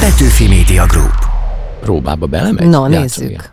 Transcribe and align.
Petőfi 0.00 0.48
Media 0.48 0.86
Group. 0.86 1.14
Próbába 1.80 2.26
belemegy? 2.26 2.66
Na, 2.68 2.88
Játszol, 2.88 3.00
nézzük. 3.00 3.30
igen. 3.30 3.44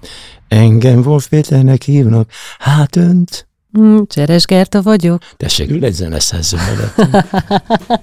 Engem 0.47 0.99
Wolf 0.99 1.27
Péternek 1.27 1.81
hívnak, 1.81 2.29
hát 2.59 2.95
önt. 2.95 3.47
Mm, 3.79 3.97
Cseres 4.07 4.45
Gerta 4.45 4.81
vagyok. 4.81 5.21
Tessék, 5.37 5.69
ül 5.69 5.83
egy 5.85 5.93
zeneszerző 5.93 6.57
mellett. 6.57 6.95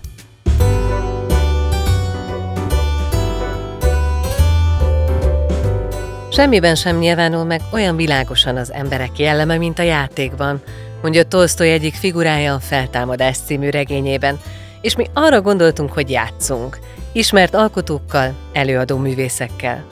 Semmiben 6.31 6.75
sem 6.75 6.99
nyilvánul 6.99 7.45
meg 7.45 7.61
olyan 7.73 7.97
világosan 7.97 8.57
az 8.57 8.73
emberek 8.73 9.19
jelleme, 9.19 9.57
mint 9.57 9.79
a 9.79 9.83
játékban, 9.83 10.63
mondja 11.03 11.23
Tolstoy 11.23 11.71
egyik 11.71 11.95
figurája 11.95 12.55
a 12.55 12.61
Feltámadás 12.61 13.37
című 13.47 13.69
regényében, 13.69 14.41
és 14.81 14.97
mi 14.97 15.07
arra 15.13 15.41
gondoltunk, 15.41 15.93
hogy 15.93 16.11
játszunk, 16.11 16.79
ismert 17.15 17.55
alkotókkal, 17.55 18.35
előadó 18.53 18.97
művészekkel. 18.97 19.85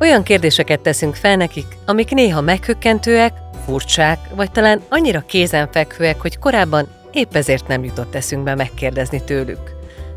Olyan 0.00 0.22
kérdéseket 0.22 0.80
teszünk 0.80 1.14
fel 1.14 1.36
nekik, 1.36 1.66
amik 1.86 2.10
néha 2.10 2.40
meghökkentőek, 2.40 3.32
furcsák, 3.64 4.18
vagy 4.34 4.50
talán 4.50 4.82
annyira 4.88 5.20
kézenfekvőek, 5.20 6.20
hogy 6.20 6.38
korábban 6.38 6.88
épp 7.12 7.34
ezért 7.34 7.66
nem 7.66 7.84
jutott 7.84 8.14
eszünkbe 8.14 8.54
megkérdezni 8.54 9.24
tőlük. 9.24 9.70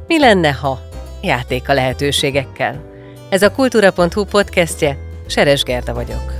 Mi 0.07 0.19
lenne, 0.19 0.51
ha? 0.51 0.79
Játék 1.21 1.69
a 1.69 1.73
lehetőségekkel. 1.73 2.83
Ez 3.29 3.41
a 3.41 3.51
kultúra.hu 3.51 4.23
podcastje, 4.23 4.97
Seres 5.27 5.63
Gerda 5.63 5.93
vagyok. 5.93 6.33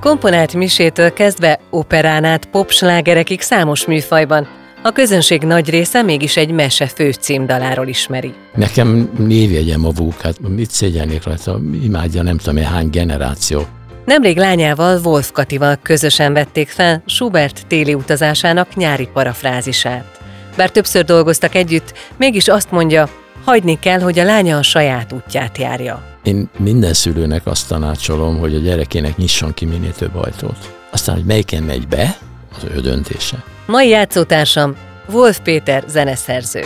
Komponált 0.00 0.54
misétől 0.54 1.12
kezdve 1.12 1.60
operán 1.70 2.24
át 2.24 2.46
popslágerekig 2.46 3.40
számos 3.40 3.86
műfajban, 3.86 4.48
a 4.82 4.92
közönség 4.92 5.42
nagy 5.42 5.70
része 5.70 6.02
mégis 6.02 6.36
egy 6.36 6.50
mese 6.50 6.86
főcímdaláról 6.86 7.88
ismeri. 7.88 8.34
Nekem 8.54 9.10
névjegyem 9.18 9.84
a 9.84 9.90
vúk, 9.90 10.20
hát 10.20 10.48
mit 10.48 10.70
szégyennék 10.70 11.24
rajta, 11.24 11.60
imádja 11.82 12.22
nem 12.22 12.36
tudom 12.36 12.56
én 12.56 12.64
hány 12.64 12.90
generáció. 12.90 13.66
Nemrég 14.04 14.36
lányával, 14.36 15.00
Wolf 15.04 15.30
Katival 15.32 15.78
közösen 15.82 16.32
vették 16.32 16.68
fel 16.68 17.02
Schubert 17.06 17.66
téli 17.66 17.94
utazásának 17.94 18.76
nyári 18.76 19.08
parafrázisát. 19.12 20.20
Bár 20.56 20.70
többször 20.70 21.04
dolgoztak 21.04 21.54
együtt, 21.54 21.92
mégis 22.16 22.48
azt 22.48 22.70
mondja, 22.70 23.08
hagyni 23.44 23.78
kell, 23.78 24.00
hogy 24.00 24.18
a 24.18 24.24
lánya 24.24 24.56
a 24.56 24.62
saját 24.62 25.12
útját 25.12 25.58
járja. 25.58 26.02
Én 26.22 26.48
minden 26.58 26.92
szülőnek 26.92 27.46
azt 27.46 27.68
tanácsolom, 27.68 28.38
hogy 28.38 28.54
a 28.54 28.58
gyerekének 28.58 29.16
nyisson 29.16 29.54
ki 29.54 29.64
minél 29.64 29.92
több 29.92 30.16
ajtót. 30.16 30.76
Aztán, 30.90 31.14
hogy 31.14 31.24
melyiken 31.24 31.62
megy 31.62 31.88
be, 31.88 32.16
az 32.56 32.64
ő 32.74 32.80
döntése. 32.80 33.44
Mai 33.66 33.88
játszótársam 33.88 34.76
Wolf 35.08 35.40
Péter 35.40 35.84
zeneszerző. 35.88 36.60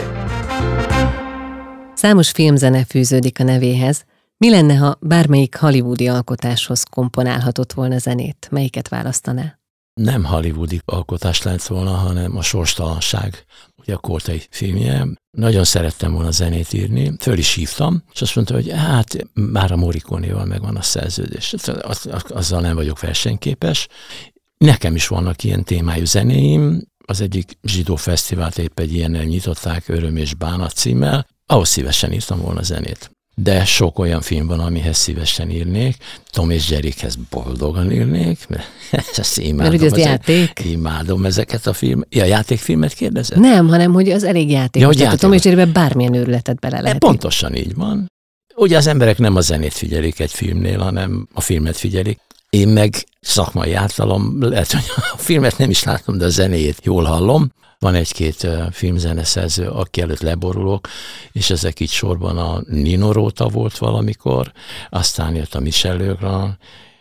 Számos 1.95 2.31
filmzene 2.31 2.85
fűződik 2.85 3.41
a 3.41 3.43
nevéhez. 3.43 4.05
Mi 4.39 4.51
lenne, 4.51 4.75
ha 4.75 4.97
bármelyik 5.01 5.57
hollywoodi 5.57 6.09
alkotáshoz 6.09 6.83
komponálhatott 6.83 7.73
volna 7.73 7.99
zenét? 7.99 8.49
Melyiket 8.51 8.89
választaná? 8.89 9.59
Nem 9.95 10.25
hollywoodi 10.25 10.81
alkotás 10.85 11.43
lett 11.43 11.63
volna, 11.63 11.91
hanem 11.91 12.37
a 12.37 12.43
sorstalanság, 12.43 13.45
ugye 13.77 13.95
a 13.95 13.99
Kortai 13.99 14.43
filmje. 14.51 15.07
Nagyon 15.31 15.65
szerettem 15.65 16.13
volna 16.13 16.31
zenét 16.31 16.73
írni, 16.73 17.13
föl 17.19 17.39
is 17.39 17.55
hívtam, 17.55 18.03
és 18.13 18.23
azt 18.23 18.35
mondta, 18.35 18.55
hogy 18.55 18.73
hát 18.73 19.17
már 19.35 19.73
a 19.73 19.77
Morikonéval 19.77 20.45
megvan 20.45 20.77
a 20.77 20.83
szerződés. 20.83 21.53
Az, 21.53 21.73
az, 21.83 22.25
azzal 22.29 22.61
nem 22.61 22.75
vagyok 22.75 23.01
versenyképes. 23.01 23.89
Nekem 24.59 24.95
is 24.95 25.07
vannak 25.07 25.45
ilyen 25.45 25.65
témájú 25.65 26.05
zenéim, 26.05 26.83
az 27.07 27.21
egyik 27.21 27.59
zsidó 27.63 27.97
fesztivált 27.97 28.59
épp 28.59 28.79
egy 28.79 28.95
ilyennel 28.95 29.25
nyitották, 29.25 29.89
Öröm 29.89 30.17
és 30.17 30.35
Bánat 30.35 30.73
címmel, 30.73 31.27
ahhoz 31.47 31.69
szívesen 31.69 32.13
írtam 32.13 32.41
volna 32.41 32.63
zenét. 32.63 33.11
De 33.39 33.65
sok 33.65 33.99
olyan 33.99 34.21
film 34.21 34.47
van, 34.47 34.61
amihez 34.61 34.97
szívesen 34.97 35.51
írnék. 35.51 35.97
Tom 36.31 36.51
és 36.51 36.71
Jerryhez 36.71 37.17
boldogan 37.31 37.93
írnék, 37.93 38.49
mert 38.49 38.65
ezt 39.19 39.39
imádom. 39.39 39.57
Mert 39.57 39.75
ugye 39.75 39.87
ezeket, 39.87 40.05
játék? 40.05 40.61
Imádom 40.65 41.25
ezeket 41.25 41.67
a 41.67 41.73
film. 41.73 42.03
Ja, 42.09 42.25
játékfilmet 42.25 42.93
kérdezed? 42.93 43.39
Nem, 43.39 43.69
hanem 43.69 43.93
hogy 43.93 44.11
az 44.11 44.25
elég 44.25 44.51
játék. 44.51 44.83
Ja, 44.83 44.89
hogy 44.89 44.97
Tehát 44.97 45.15
a 45.15 45.17
Tom 45.17 45.33
és 45.33 45.45
Jerrybe 45.45 45.67
bármilyen 45.67 46.15
őrületet 46.15 46.59
bele 46.59 46.81
lehet. 46.81 46.99
pontosan 46.99 47.55
így 47.55 47.75
van. 47.75 48.07
Ugye 48.55 48.77
az 48.77 48.87
emberek 48.87 49.19
nem 49.19 49.37
a 49.37 49.41
zenét 49.41 49.73
figyelik 49.73 50.21
egy 50.21 50.33
filmnél, 50.33 50.79
hanem 50.79 51.29
a 51.33 51.41
filmet 51.41 51.77
figyelik. 51.77 52.19
Én 52.57 52.69
meg 52.69 53.05
szakmai 53.21 53.73
általom, 53.73 54.37
lehet, 54.41 54.73
hogy 54.73 54.85
a 54.97 55.17
filmet 55.17 55.59
nem 55.59 55.71
is 55.71 55.83
látom, 55.83 56.19
de 56.19 56.25
a 56.25 56.29
zenéjét 56.29 56.85
jól 56.85 57.05
hallom. 57.05 57.53
Van 57.79 57.95
egy-két 57.95 58.47
filmzeneszerző, 58.71 59.69
aki 59.69 60.01
előtt 60.01 60.21
leborulok, 60.21 60.89
és 61.33 61.51
ezek 61.51 61.81
így 61.81 61.91
sorban 61.91 62.39
a 62.39 62.63
Nino 62.69 63.13
Rota 63.13 63.49
volt 63.49 63.79
valamikor, 63.79 64.53
aztán 64.91 65.35
jött 65.35 65.55
a 65.55 65.61
Michel 65.61 65.97
Legrand, 65.97 66.57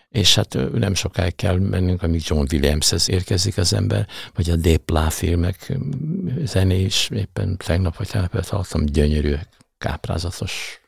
és 0.10 0.36
hát 0.36 0.58
nem 0.74 0.94
sokáig 0.94 1.36
kell 1.36 1.60
mennünk, 1.60 2.04
amíg 2.04 2.22
John 2.26 2.46
Williamshez 2.52 3.10
érkezik 3.10 3.58
az 3.58 3.74
ember, 3.74 4.08
vagy 4.36 4.50
a 4.50 4.56
Dépla 4.56 5.10
filmek 5.10 5.78
zené 6.44 6.82
is, 6.82 7.10
éppen 7.14 7.58
tegnap 7.66 7.98
vagy 7.98 8.08
tegnap 8.08 8.46
hallottam, 8.46 8.86
gyönyörű, 8.86 9.36
káprázatos 9.78 10.80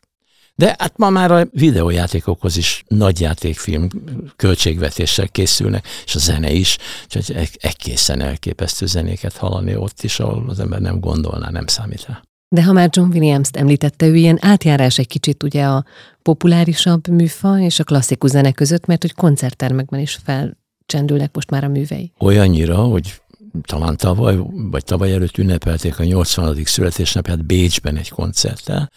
de 0.58 0.76
hát 0.80 0.98
ma 0.98 1.10
már 1.10 1.32
a 1.32 1.48
videójátékokhoz 1.52 2.58
is 2.58 2.84
nagy 2.88 3.20
játékfilm 3.20 3.88
költségvetéssel 4.36 5.28
készülnek, 5.28 5.88
és 6.06 6.16
a 6.16 6.20
zene 6.20 6.52
is, 6.52 6.78
úgyhogy 7.04 7.36
egy- 7.36 7.58
egészen 7.62 8.22
elképesztő 8.22 8.86
zenéket 8.86 9.38
hallani 9.38 9.76
ott 9.76 10.04
is, 10.04 10.20
ahol 10.20 10.50
az 10.50 10.60
ember 10.60 10.80
nem 10.80 11.00
gondolná, 11.00 11.50
nem 11.50 11.68
számít 11.68 12.06
rá. 12.06 12.22
De 12.50 12.64
ha 12.64 12.72
már 12.72 12.90
John 12.92 13.10
Williams-t 13.12 13.58
említette, 13.58 14.06
ő 14.06 14.16
ilyen 14.16 14.38
átjárás 14.42 14.98
egy 14.98 15.08
kicsit 15.08 15.44
ugye 15.44 15.64
a 15.66 15.86
populárisabb 16.22 17.08
műfaj 17.08 17.64
és 17.64 17.80
a 17.80 17.84
klasszikus 17.84 18.30
zene 18.30 18.52
között, 18.52 18.86
mert 18.86 19.02
hogy 19.02 19.14
koncerttermekben 19.14 20.00
is 20.00 20.20
felcsendülnek 20.24 21.36
most 21.36 21.50
már 21.50 21.64
a 21.64 21.68
művei. 21.68 22.12
Olyannyira, 22.20 22.76
hogy 22.78 23.22
talán 23.62 23.98
tavaly, 23.98 24.38
vagy 24.52 24.84
tavaly 24.84 25.14
előtt 25.14 25.38
ünnepelték 25.38 26.00
a 26.00 26.04
80. 26.04 26.58
születésnapját 26.64 27.46
Bécsben 27.46 27.98
egy 27.98 28.10
koncerttel, 28.10 28.92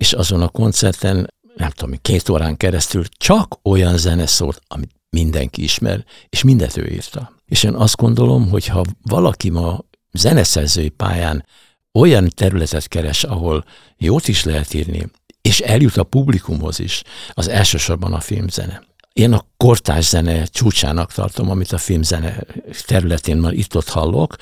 és 0.00 0.12
azon 0.12 0.42
a 0.42 0.48
koncerten, 0.48 1.34
nem 1.56 1.70
tudom, 1.70 1.98
két 2.02 2.28
órán 2.28 2.56
keresztül 2.56 3.04
csak 3.16 3.58
olyan 3.62 3.96
zene 3.96 4.26
szólt, 4.26 4.60
amit 4.68 4.90
mindenki 5.10 5.62
ismer, 5.62 6.04
és 6.28 6.42
mindet 6.42 6.76
ő 6.76 6.86
írta. 6.86 7.32
És 7.46 7.62
én 7.62 7.74
azt 7.74 7.96
gondolom, 7.96 8.48
hogy 8.48 8.66
ha 8.66 8.84
valaki 9.02 9.50
ma 9.50 9.78
zeneszerzői 10.12 10.88
pályán 10.88 11.44
olyan 11.92 12.28
területet 12.34 12.88
keres, 12.88 13.24
ahol 13.24 13.64
jót 13.98 14.28
is 14.28 14.44
lehet 14.44 14.74
írni, 14.74 15.10
és 15.42 15.60
eljut 15.60 15.96
a 15.96 16.04
publikumhoz 16.04 16.78
is, 16.78 17.02
az 17.30 17.48
elsősorban 17.48 18.12
a 18.12 18.20
filmzene. 18.20 18.82
Én 19.12 19.32
a 19.32 19.44
kortás 19.56 20.04
zene 20.04 20.44
csúcsának 20.44 21.12
tartom, 21.12 21.50
amit 21.50 21.72
a 21.72 21.78
filmzene 21.78 22.44
területén 22.86 23.36
már 23.36 23.52
itt-ott 23.52 23.88
hallok, 23.88 24.36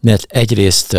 mert 0.00 0.22
egyrészt 0.22 0.96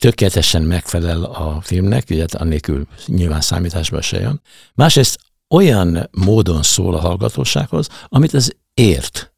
tökéletesen 0.00 0.62
megfelel 0.62 1.24
a 1.24 1.60
filmnek, 1.60 2.04
ugye 2.10 2.24
annélkül 2.32 2.86
nyilván 3.06 3.40
számításba 3.40 4.00
se 4.00 4.20
jön. 4.20 4.40
Másrészt 4.74 5.18
olyan 5.48 6.08
módon 6.10 6.62
szól 6.62 6.94
a 6.94 7.00
hallgatósághoz, 7.00 7.88
amit 8.08 8.34
az 8.34 8.56
ért. 8.74 9.32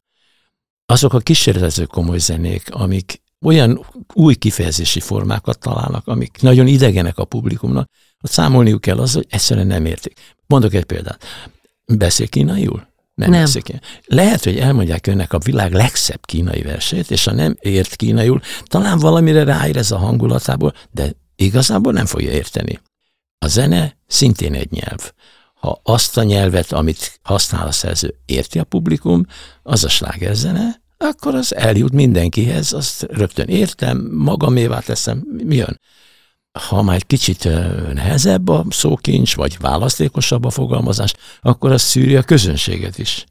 Azok 0.85 1.13
a 1.13 1.19
kísérletező 1.19 1.85
komoly 1.85 2.17
zenék, 2.17 2.73
amik 2.73 3.21
olyan 3.41 3.85
új 4.13 4.35
kifejezési 4.35 4.99
formákat 4.99 5.59
találnak, 5.59 6.07
amik 6.07 6.37
nagyon 6.41 6.67
idegenek 6.67 7.17
a 7.17 7.25
publikumnak, 7.25 7.89
hogy 8.19 8.29
számolniuk 8.29 8.81
kell 8.81 8.99
az, 8.99 9.13
hogy 9.13 9.25
egyszerűen 9.29 9.67
nem 9.67 9.85
értik. 9.85 10.19
Mondok 10.47 10.73
egy 10.73 10.83
példát. 10.85 11.23
Beszél 11.85 12.27
kínaiul? 12.27 12.87
Nem, 13.15 13.29
Nem. 13.29 13.45
Lehet, 14.05 14.43
hogy 14.43 14.57
elmondják 14.57 15.07
önnek 15.07 15.33
a 15.33 15.39
világ 15.39 15.73
legszebb 15.73 16.25
kínai 16.25 16.61
versét, 16.61 17.11
és 17.11 17.23
ha 17.23 17.33
nem 17.33 17.55
ért 17.59 17.95
kínaiul, 17.95 18.41
talán 18.63 18.99
valamire 18.99 19.43
ráír 19.43 19.77
ez 19.77 19.91
a 19.91 19.97
hangulatából, 19.97 20.73
de 20.91 21.11
igazából 21.35 21.93
nem 21.93 22.05
fogja 22.05 22.31
érteni. 22.31 22.79
A 23.37 23.47
zene 23.47 23.97
szintén 24.07 24.53
egy 24.53 24.71
nyelv. 24.71 25.11
Ha 25.53 25.79
azt 25.83 26.17
a 26.17 26.23
nyelvet, 26.23 26.71
amit 26.71 27.19
használ 27.21 27.67
a 27.67 27.71
szerző, 27.71 28.15
érti 28.25 28.59
a 28.59 28.63
publikum, 28.63 29.25
az 29.63 29.83
a 29.83 29.89
slágerzene, 29.89 30.81
akkor 30.97 31.35
az 31.35 31.55
eljut 31.55 31.91
mindenkihez, 31.93 32.73
azt 32.73 33.05
rögtön 33.09 33.47
értem, 33.47 34.09
magamévá 34.11 34.79
teszem, 34.79 35.23
mi 35.43 35.55
jön. 35.55 35.79
Ha 36.59 36.81
már 36.81 36.95
egy 36.95 37.07
kicsit 37.07 37.43
nehezebb 37.93 38.47
a 38.47 38.65
szókincs, 38.69 39.35
vagy 39.35 39.57
választékosabb 39.59 40.45
a 40.45 40.49
fogalmazás, 40.49 41.13
akkor 41.41 41.71
az 41.71 41.81
szűri 41.81 42.15
a 42.15 42.23
közönséget 42.23 42.97
is. 42.97 43.25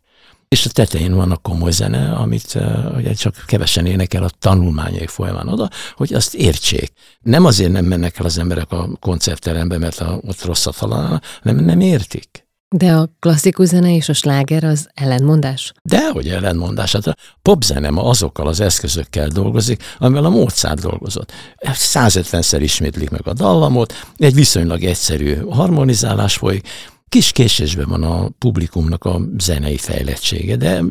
És 0.48 0.66
a 0.66 0.70
tetején 0.70 1.14
van 1.14 1.30
a 1.30 1.36
komoly 1.36 1.70
zene, 1.70 2.12
amit 2.12 2.58
ugye 2.96 3.12
csak 3.12 3.44
kevesen 3.46 3.86
énekel 3.86 4.22
a 4.22 4.30
tanulmányaik 4.38 5.08
folyamán 5.08 5.48
oda, 5.48 5.69
hogy 5.94 6.14
azt 6.14 6.34
értsék. 6.34 6.92
Nem 7.20 7.44
azért 7.44 7.72
nem 7.72 7.84
mennek 7.84 8.19
el 8.19 8.24
az 8.24 8.38
emberek 8.38 8.72
a 8.72 8.88
koncertterembe, 9.00 9.78
mert 9.78 10.00
a, 10.00 10.20
ott 10.26 10.42
rosszat 10.42 10.76
hallanának, 10.76 11.24
hanem 11.42 11.64
nem 11.64 11.80
értik. 11.80 12.46
De 12.74 12.92
a 12.92 13.08
klasszikus 13.19 13.66
zene 13.66 13.94
és 13.94 14.08
a 14.08 14.12
sláger 14.12 14.64
az 14.64 14.88
ellentmondás? 14.94 15.72
Dehogy 15.82 16.28
ellentmondás. 16.28 16.92
Hát 16.92 17.06
a 17.06 17.16
popzene 17.42 17.90
ma 17.90 18.04
azokkal 18.04 18.46
az 18.46 18.60
eszközökkel 18.60 19.28
dolgozik, 19.28 19.82
amivel 19.98 20.24
a 20.24 20.30
Mozart 20.30 20.80
dolgozott. 20.80 21.32
150-szer 21.60 22.58
ismétlik 22.60 23.10
meg 23.10 23.20
a 23.24 23.32
dallamot, 23.32 23.92
egy 24.16 24.34
viszonylag 24.34 24.82
egyszerű 24.82 25.36
harmonizálás 25.36 26.36
folyik, 26.36 26.69
kis 27.08 27.32
késésben 27.32 27.88
van 27.88 28.02
a 28.02 28.28
publikumnak 28.28 29.04
a 29.04 29.20
zenei 29.38 29.76
fejlettsége, 29.76 30.56
de 30.56 30.82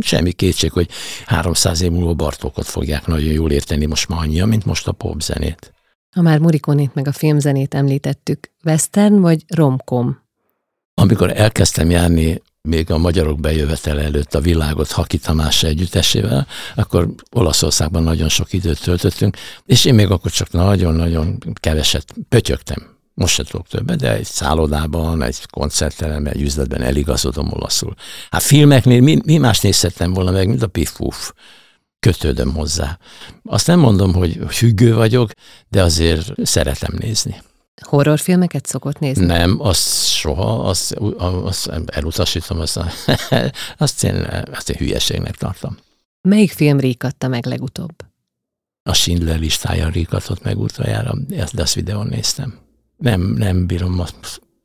semmi 0.00 0.32
kétség, 0.32 0.72
hogy 0.72 0.88
300 1.26 1.80
év 1.80 1.90
múlva 1.90 2.14
Bartókot 2.14 2.66
fogják 2.66 3.06
nagyon 3.06 3.32
jól 3.32 3.50
érteni 3.50 3.86
most 3.86 4.08
már 4.08 4.18
annyian, 4.20 4.48
mint 4.48 4.64
most 4.64 4.88
a 4.88 4.92
popzenét. 4.92 5.72
Ha 6.14 6.22
már 6.22 6.38
Murikonét 6.38 6.94
meg 6.94 7.08
a 7.08 7.12
filmzenét 7.12 7.74
említettük, 7.74 8.50
western 8.64 9.20
vagy 9.20 9.44
romkom? 9.48 10.21
Amikor 10.94 11.38
elkezdtem 11.38 11.90
járni 11.90 12.42
még 12.62 12.90
a 12.90 12.98
magyarok 12.98 13.40
bejövetele 13.40 14.02
előtt 14.02 14.34
a 14.34 14.40
világot 14.40 14.90
Haki 14.90 15.18
Tamás 15.18 15.62
együttesével, 15.62 16.46
akkor 16.74 17.08
Olaszországban 17.30 18.02
nagyon 18.02 18.28
sok 18.28 18.52
időt 18.52 18.82
töltöttünk, 18.82 19.36
és 19.66 19.84
én 19.84 19.94
még 19.94 20.10
akkor 20.10 20.30
csak 20.30 20.50
nagyon-nagyon 20.50 21.38
keveset 21.54 22.14
pötyögtem. 22.28 22.90
Most 23.14 23.34
se 23.34 23.44
tudok 23.44 23.68
többet, 23.68 23.98
de 23.98 24.12
egy 24.12 24.24
szállodában, 24.24 25.22
egy 25.22 25.46
koncertteremben, 25.50 26.32
egy 26.32 26.42
üzletben 26.42 26.82
eligazodom 26.82 27.52
olaszul. 27.52 27.94
Hát 28.30 28.42
filmeknél 28.42 29.00
mi, 29.00 29.18
mi 29.24 29.38
más 29.38 29.60
nézhettem 29.60 30.12
volna 30.12 30.30
meg, 30.30 30.48
mint 30.48 30.62
a 30.62 30.66
Pifuf 30.66 31.32
kötődöm 31.98 32.54
hozzá. 32.54 32.98
Azt 33.42 33.66
nem 33.66 33.78
mondom, 33.78 34.14
hogy 34.14 34.38
függő 34.48 34.94
vagyok, 34.94 35.30
de 35.68 35.82
azért 35.82 36.46
szeretem 36.46 36.94
nézni. 36.98 37.42
Horrorfilmeket 37.80 38.66
szokott 38.66 38.98
nézni? 38.98 39.24
Nem, 39.24 39.60
azt 39.60 40.08
soha, 40.08 40.64
azt, 40.68 40.92
azt 41.18 41.68
elutasítom, 41.86 42.60
azt, 42.60 42.80
azt, 43.78 44.04
én, 44.04 44.26
azt 44.52 44.70
én 44.70 44.76
hülyeségnek 44.76 45.36
tartom. 45.36 45.78
Melyik 46.20 46.52
film 46.52 46.80
ríkatta 46.80 47.28
meg 47.28 47.46
legutóbb? 47.46 47.94
A 48.82 48.92
Schindler 48.92 49.38
listája 49.38 49.88
ríkatott 49.88 50.42
meg 50.42 50.58
utoljára, 50.58 51.14
de 51.52 51.62
azt 51.62 51.74
videón 51.74 52.06
néztem. 52.06 52.58
Nem, 52.96 53.20
nem 53.20 53.66
bírom 53.66 54.00
a, 54.00 54.06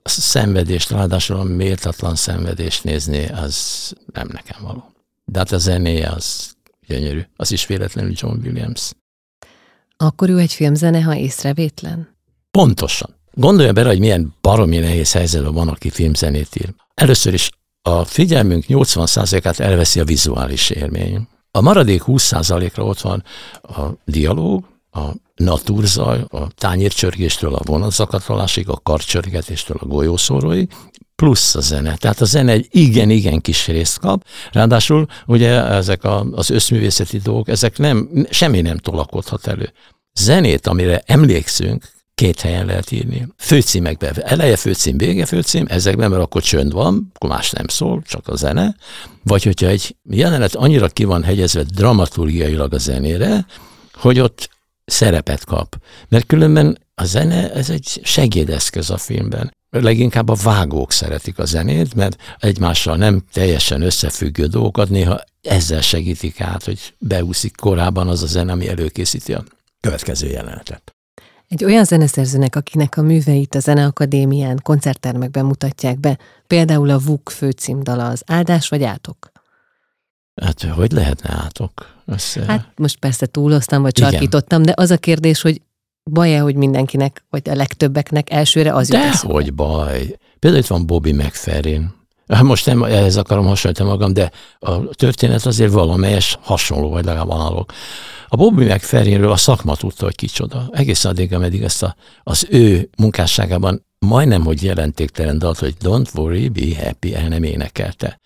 a 0.01 0.09
szenvedést, 0.09 0.89
ráadásul 0.89 1.35
a 1.35 1.43
méltatlan 1.43 2.15
szenvedést 2.15 2.83
nézni, 2.83 3.25
az 3.25 3.93
nem 4.13 4.29
nekem 4.31 4.61
való. 4.61 4.91
De 5.25 5.39
hát 5.39 5.51
a 5.51 5.57
zenéje 5.57 6.09
az 6.09 6.55
gyönyörű. 6.87 7.21
Az 7.35 7.51
is 7.51 7.65
véletlenül 7.65 8.13
John 8.15 8.39
Williams. 8.39 8.91
Akkor 9.97 10.29
ő 10.29 10.37
egy 10.37 10.53
filmzene, 10.53 11.01
ha 11.01 11.15
észrevétlen? 11.15 12.16
Pontosan. 12.57 13.15
Gondolja 13.33 13.73
bele, 13.73 13.87
hogy 13.87 13.99
milyen 13.99 14.33
baromi 14.41 14.77
nehéz 14.77 15.11
helyzetben 15.11 15.53
van, 15.53 15.67
aki 15.67 15.89
filmzenét 15.89 16.55
ír. 16.55 16.73
Először 16.93 17.33
is 17.33 17.49
a 17.81 18.03
figyelmünk 18.03 18.63
80%-át 18.67 19.59
elveszi 19.59 19.99
a 19.99 20.03
vizuális 20.03 20.69
élmény. 20.69 21.27
A 21.51 21.61
maradék 21.61 22.01
20%-ra 22.05 22.83
ott 22.83 23.01
van 23.01 23.23
a 23.61 23.81
dialóg, 24.05 24.65
a 24.91 25.01
naturzaj, 25.35 26.23
a 26.29 26.47
tányércsörgéstől 26.55 27.53
a 27.53 27.61
vonatzakatolásig, 27.63 28.69
a 28.69 28.79
karcsörgetéstől 28.83 29.77
a 29.79 29.85
golyószóróig, 29.85 30.71
plusz 31.15 31.55
a 31.55 31.61
zene. 31.61 31.95
Tehát 31.95 32.21
a 32.21 32.25
zene 32.25 32.51
egy 32.51 32.67
igen-igen 32.69 33.41
kis 33.41 33.67
részt 33.67 33.99
kap, 33.99 34.25
ráadásul 34.51 35.05
ugye 35.25 35.63
ezek 35.63 36.03
a, 36.03 36.25
az 36.31 36.49
összművészeti 36.49 37.17
dolgok, 37.17 37.47
ezek 37.47 37.77
nem, 37.77 38.25
semmi 38.29 38.61
nem 38.61 38.77
tolakodhat 38.77 39.47
elő. 39.47 39.73
Zenét, 40.13 40.67
amire 40.67 41.01
emlékszünk, 41.05 41.95
két 42.17 42.41
helyen 42.41 42.65
lehet 42.65 42.91
írni. 42.91 43.27
Főcímekben, 43.37 44.13
eleje 44.23 44.55
főcím, 44.55 44.97
vége 44.97 45.25
főcím, 45.25 45.65
ezekben, 45.69 46.09
mert 46.09 46.21
akkor 46.21 46.41
csönd 46.41 46.71
van, 46.71 47.11
akkor 47.13 47.29
más 47.29 47.51
nem 47.51 47.67
szól, 47.67 48.01
csak 48.07 48.27
a 48.27 48.35
zene. 48.35 48.75
Vagy 49.23 49.43
hogyha 49.43 49.67
egy 49.67 49.95
jelenet 50.09 50.55
annyira 50.55 50.87
ki 50.87 51.03
van 51.03 51.23
hegyezve 51.23 51.63
dramaturgiailag 51.63 52.73
a 52.73 52.77
zenére, 52.77 53.45
hogy 53.93 54.19
ott 54.19 54.49
szerepet 54.85 55.45
kap. 55.45 55.75
Mert 56.09 56.25
különben 56.25 56.77
a 56.95 57.05
zene, 57.05 57.53
ez 57.53 57.69
egy 57.69 57.99
segédeszköz 58.03 58.89
a 58.89 58.97
filmben. 58.97 59.53
Leginkább 59.69 60.29
a 60.29 60.37
vágók 60.43 60.91
szeretik 60.91 61.39
a 61.39 61.45
zenét, 61.45 61.93
mert 61.93 62.21
egymással 62.39 62.95
nem 62.95 63.23
teljesen 63.33 63.81
összefüggő 63.81 64.45
dolgokat 64.45 64.89
néha 64.89 65.21
ezzel 65.41 65.81
segítik 65.81 66.41
át, 66.41 66.63
hogy 66.63 66.93
beúszik 66.97 67.55
korábban 67.55 68.07
az 68.07 68.23
a 68.23 68.27
zene, 68.27 68.51
ami 68.51 68.67
előkészíti 68.67 69.33
a 69.33 69.43
következő 69.81 70.27
jelenetet. 70.27 70.96
Egy 71.49 71.63
olyan 71.63 71.83
zeneszerzőnek, 71.83 72.55
akinek 72.55 72.97
a 72.97 73.01
műveit 73.01 73.55
a 73.55 73.59
Zeneakadémián, 73.59 74.59
koncerttermekben 74.63 75.45
mutatják 75.45 75.99
be, 75.99 76.17
például 76.47 76.89
a 76.89 76.99
VUK 76.99 77.29
főcímdala 77.29 78.07
az 78.07 78.23
áldás 78.25 78.69
vagy 78.69 78.83
átok? 78.83 79.31
Hát 80.41 80.61
hogy 80.61 80.91
lehetne 80.91 81.29
átok? 81.29 81.71
Össze... 82.05 82.43
Hát 82.47 82.71
most 82.75 82.99
persze 82.99 83.25
túloztam, 83.25 83.81
vagy 83.81 83.91
csarkítottam, 83.91 84.61
de 84.63 84.73
az 84.75 84.91
a 84.91 84.97
kérdés, 84.97 85.41
hogy 85.41 85.61
baj-e, 86.03 86.39
hogy 86.39 86.55
mindenkinek, 86.55 87.25
vagy 87.29 87.49
a 87.49 87.55
legtöbbeknek 87.55 88.31
elsőre 88.31 88.73
az 88.73 88.89
jut 88.89 89.15
hogy 89.15 89.53
baj. 89.53 90.17
Például 90.39 90.61
itt 90.63 90.69
van 90.69 90.85
Bobby 90.85 91.11
McFerrin. 91.11 91.95
Hát 92.27 92.43
most 92.43 92.65
nem 92.65 92.83
ehhez 92.83 93.15
akarom 93.15 93.45
hasonlítani 93.45 93.89
magam, 93.89 94.13
de 94.13 94.31
a 94.59 94.85
történet 94.87 95.45
azért 95.45 95.71
valamelyes 95.71 96.37
hasonló, 96.41 96.89
vagy 96.89 97.05
legalább 97.05 97.29
analóg. 97.29 97.71
A 98.27 98.35
Bobby 98.35 98.65
McFerrinről 98.65 99.31
a 99.31 99.37
szakma 99.37 99.75
tudta, 99.75 100.05
hogy 100.05 100.15
kicsoda. 100.15 100.69
Egész 100.71 101.05
addig, 101.05 101.33
ameddig 101.33 101.61
ezt 101.61 101.83
a, 101.83 101.95
az 102.23 102.47
ő 102.49 102.89
munkásságában 102.97 103.85
majdnem, 103.99 104.43
hogy 104.43 104.63
jelentéktelen 104.63 105.39
dalt, 105.39 105.59
hogy 105.59 105.75
Don't 105.83 106.15
worry, 106.15 106.49
be 106.49 106.83
happy, 106.83 107.15
el 107.15 107.27
nem 107.27 107.43
énekelte 107.43 108.19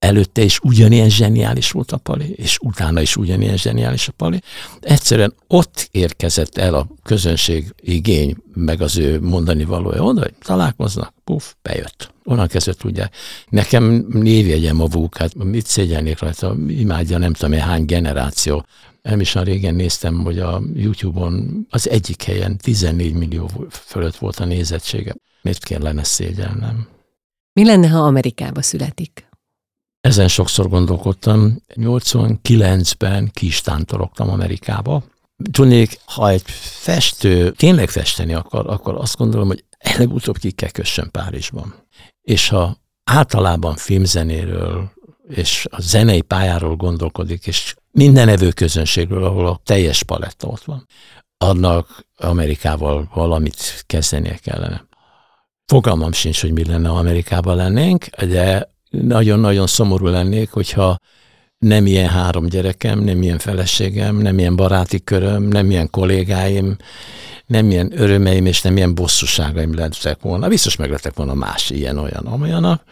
előtte 0.00 0.42
is 0.42 0.58
ugyanilyen 0.58 1.08
zseniális 1.08 1.70
volt 1.70 1.92
a 1.92 1.96
Pali, 1.96 2.32
és 2.36 2.58
utána 2.62 3.00
is 3.00 3.16
ugyanilyen 3.16 3.56
zseniális 3.56 4.08
a 4.08 4.12
Pali. 4.12 4.40
Egyszerűen 4.80 5.34
ott 5.46 5.88
érkezett 5.90 6.58
el 6.58 6.74
a 6.74 6.86
közönség 7.02 7.74
igény, 7.80 8.36
meg 8.54 8.80
az 8.80 8.96
ő 8.96 9.20
mondani 9.20 9.64
valója 9.64 10.02
oda, 10.02 10.20
hogy 10.20 10.34
találkoznak, 10.42 11.14
puf, 11.24 11.54
bejött. 11.62 12.12
Onnan 12.24 12.46
kezdett 12.46 12.84
ugye. 12.84 13.08
Nekem 13.48 14.06
névjegyem 14.08 14.80
a 14.80 14.86
VUK, 14.86 15.16
hát 15.16 15.34
mit 15.34 15.66
szégyelnék 15.66 16.18
rajta, 16.18 16.56
imádja 16.68 17.18
nem 17.18 17.32
tudom 17.32 17.52
én 17.52 17.60
hány 17.60 17.84
generáció. 17.84 18.64
Nem 19.02 19.20
is 19.20 19.36
a 19.36 19.42
régen 19.42 19.74
néztem, 19.74 20.22
hogy 20.22 20.38
a 20.38 20.62
YouTube-on 20.74 21.66
az 21.70 21.88
egyik 21.88 22.22
helyen 22.22 22.56
14 22.56 23.14
millió 23.14 23.50
fölött 23.70 24.16
volt 24.16 24.36
a 24.36 24.44
nézettsége. 24.44 25.14
Miért 25.42 25.64
kellene 25.64 26.04
szégyelnem? 26.04 26.88
Mi 27.52 27.64
lenne, 27.64 27.88
ha 27.88 27.98
Amerikába 27.98 28.62
születik? 28.62 29.28
Ezen 30.00 30.28
sokszor 30.28 30.68
gondolkodtam. 30.68 31.62
89-ben 31.74 33.30
ki 33.32 33.46
is 33.46 33.60
tántorogtam 33.60 34.28
Amerikába. 34.28 35.02
Tudnék, 35.50 36.00
ha 36.04 36.28
egy 36.28 36.42
festő 36.80 37.50
tényleg 37.50 37.88
festeni 37.88 38.34
akar, 38.34 38.66
akkor 38.66 38.94
azt 38.94 39.16
gondolom, 39.16 39.46
hogy 39.46 39.64
előbb-utóbb 39.78 40.36
ki 40.36 40.50
kell 40.50 40.70
kössön 40.70 41.10
Párizsban. 41.10 41.74
És 42.22 42.48
ha 42.48 42.76
általában 43.04 43.76
filmzenéről 43.76 44.90
és 45.28 45.66
a 45.70 45.80
zenei 45.80 46.20
pályáról 46.20 46.76
gondolkodik, 46.76 47.46
és 47.46 47.74
minden 47.90 48.28
evő 48.28 48.50
közönségről, 48.50 49.24
ahol 49.24 49.46
a 49.46 49.60
teljes 49.64 50.02
paletta 50.02 50.46
ott 50.46 50.64
van, 50.64 50.86
annak 51.38 52.06
Amerikával 52.16 53.10
valamit 53.14 53.84
kezdenie 53.86 54.38
kellene. 54.42 54.88
Fogalmam 55.66 56.12
sincs, 56.12 56.40
hogy 56.40 56.52
mi 56.52 56.64
lenne, 56.64 56.88
ha 56.88 56.98
Amerikában 56.98 57.56
lennénk, 57.56 58.06
de 58.06 58.74
nagyon-nagyon 58.90 59.66
szomorú 59.66 60.06
lennék, 60.06 60.50
hogyha 60.50 60.98
nem 61.58 61.86
ilyen 61.86 62.08
három 62.08 62.46
gyerekem, 62.46 63.00
nem 63.00 63.22
ilyen 63.22 63.38
feleségem, 63.38 64.16
nem 64.16 64.38
ilyen 64.38 64.56
baráti 64.56 65.04
köröm, 65.04 65.42
nem 65.42 65.70
ilyen 65.70 65.90
kollégáim, 65.90 66.76
nem 67.46 67.70
ilyen 67.70 67.92
örömeim 68.00 68.46
és 68.46 68.62
nem 68.62 68.76
ilyen 68.76 68.94
bosszúságaim 68.94 69.74
lettek 69.74 70.20
volna. 70.20 70.48
Biztos 70.48 70.76
meglettek 70.76 71.14
volna 71.14 71.34
más 71.34 71.70
ilyen-olyan, 71.70 72.26
amolyanak. 72.26 72.82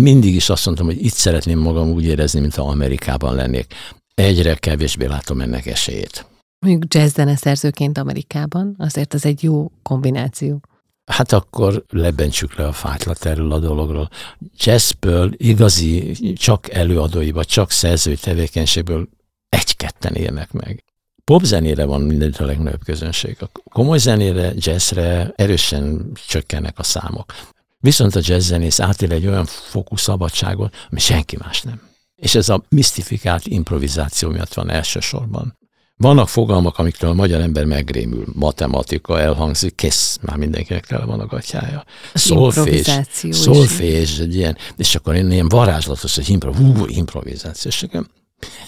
Mindig 0.00 0.34
is 0.34 0.48
azt 0.48 0.66
mondtam, 0.66 0.86
hogy 0.86 1.04
itt 1.04 1.12
szeretném 1.12 1.58
magam 1.58 1.90
úgy 1.90 2.04
érezni, 2.04 2.40
mint 2.40 2.54
ha 2.54 2.62
Amerikában 2.62 3.34
lennék. 3.34 3.74
Egyre 4.22 4.54
kevésbé 4.54 5.06
látom 5.06 5.40
ennek 5.40 5.66
esélyét. 5.66 6.26
Mondjuk 6.66 6.94
jazz 6.94 7.18
szerzőként 7.34 7.98
Amerikában, 7.98 8.74
azért 8.78 9.14
az 9.14 9.24
egy 9.24 9.42
jó 9.42 9.70
kombináció 9.82 10.60
hát 11.04 11.32
akkor 11.32 11.84
lebentsük 11.88 12.54
le 12.54 12.66
a 12.66 12.72
fájtlat 12.72 13.24
erről 13.24 13.52
a 13.52 13.58
dologról. 13.58 14.08
Jazzből 14.56 15.32
igazi, 15.36 16.12
csak 16.34 16.70
előadói, 16.70 17.30
vagy 17.30 17.46
csak 17.46 17.70
szerzői 17.70 18.16
tevékenységből 18.16 19.08
egy-ketten 19.48 20.14
érnek 20.14 20.52
meg. 20.52 20.84
Popzenére 21.24 21.84
van 21.84 22.00
mindent 22.00 22.36
a 22.36 22.44
legnagyobb 22.44 22.84
közönség. 22.84 23.36
A 23.40 23.46
komoly 23.70 23.98
zenére, 23.98 24.52
jazzre 24.56 25.32
erősen 25.36 26.12
csökkennek 26.26 26.78
a 26.78 26.82
számok. 26.82 27.34
Viszont 27.78 28.14
a 28.14 28.20
jazzzenész 28.22 28.80
átél 28.80 29.12
egy 29.12 29.26
olyan 29.26 29.44
fokú 29.44 29.96
szabadságot, 29.96 30.74
ami 30.90 31.00
senki 31.00 31.36
más 31.36 31.62
nem. 31.62 31.91
És 32.22 32.34
ez 32.34 32.48
a 32.48 32.62
misztifikált 32.68 33.46
improvizáció 33.46 34.30
miatt 34.30 34.54
van 34.54 34.70
elsősorban. 34.70 35.58
Vannak 35.96 36.28
fogalmak, 36.28 36.78
amiktől 36.78 37.10
a 37.10 37.14
magyar 37.14 37.40
ember 37.40 37.64
megrémül. 37.64 38.24
Matematika 38.34 39.20
elhangzik, 39.20 39.74
kész, 39.74 40.18
már 40.20 40.36
mindenkinek 40.36 40.86
tele 40.86 41.04
van 41.04 41.20
a 41.20 41.26
gatyája. 41.26 41.84
Szolfés, 42.14 42.90
szolfés, 43.30 44.18
egy 44.18 44.34
ilyen, 44.34 44.56
és 44.76 44.94
akkor 44.94 45.14
én 45.14 45.30
ilyen 45.30 45.48
varázslatos, 45.48 46.14
hogy 46.14 46.28
impro, 46.28 46.52
hú, 46.52 46.84
improvizáció. 46.86 47.70
És 47.70 47.86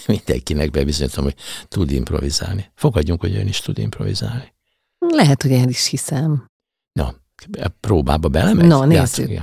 mindenkinek 0.05 0.71
bebizonyítom, 0.71 1.23
hogy 1.23 1.35
tud 1.67 1.91
improvizálni. 1.91 2.71
Fogadjunk, 2.75 3.21
hogy 3.21 3.35
ön 3.35 3.47
is 3.47 3.59
tud 3.59 3.77
improvizálni. 3.77 4.53
Lehet, 4.99 5.41
hogy 5.41 5.51
én 5.51 5.69
is 5.69 5.87
hiszem. 5.87 6.45
Na, 6.91 7.15
próbába 7.79 8.27
belemegy? 8.27 8.67
Na, 8.67 8.85
nézzük. 8.85 9.41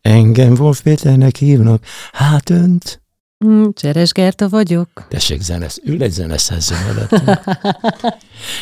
Engem 0.00 0.52
Wolf 0.52 0.82
Péternek 0.82 1.36
hívnak, 1.36 1.84
hát 2.12 2.50
önt 2.50 3.02
Mm, 3.44 3.64
Cseres 3.74 4.12
Gerta 4.12 4.48
vagyok. 4.48 4.88
Tessék, 5.08 5.40
zenesz, 5.40 5.80
ül 5.84 6.02
egy 6.02 6.10
zeneszerző 6.10 6.74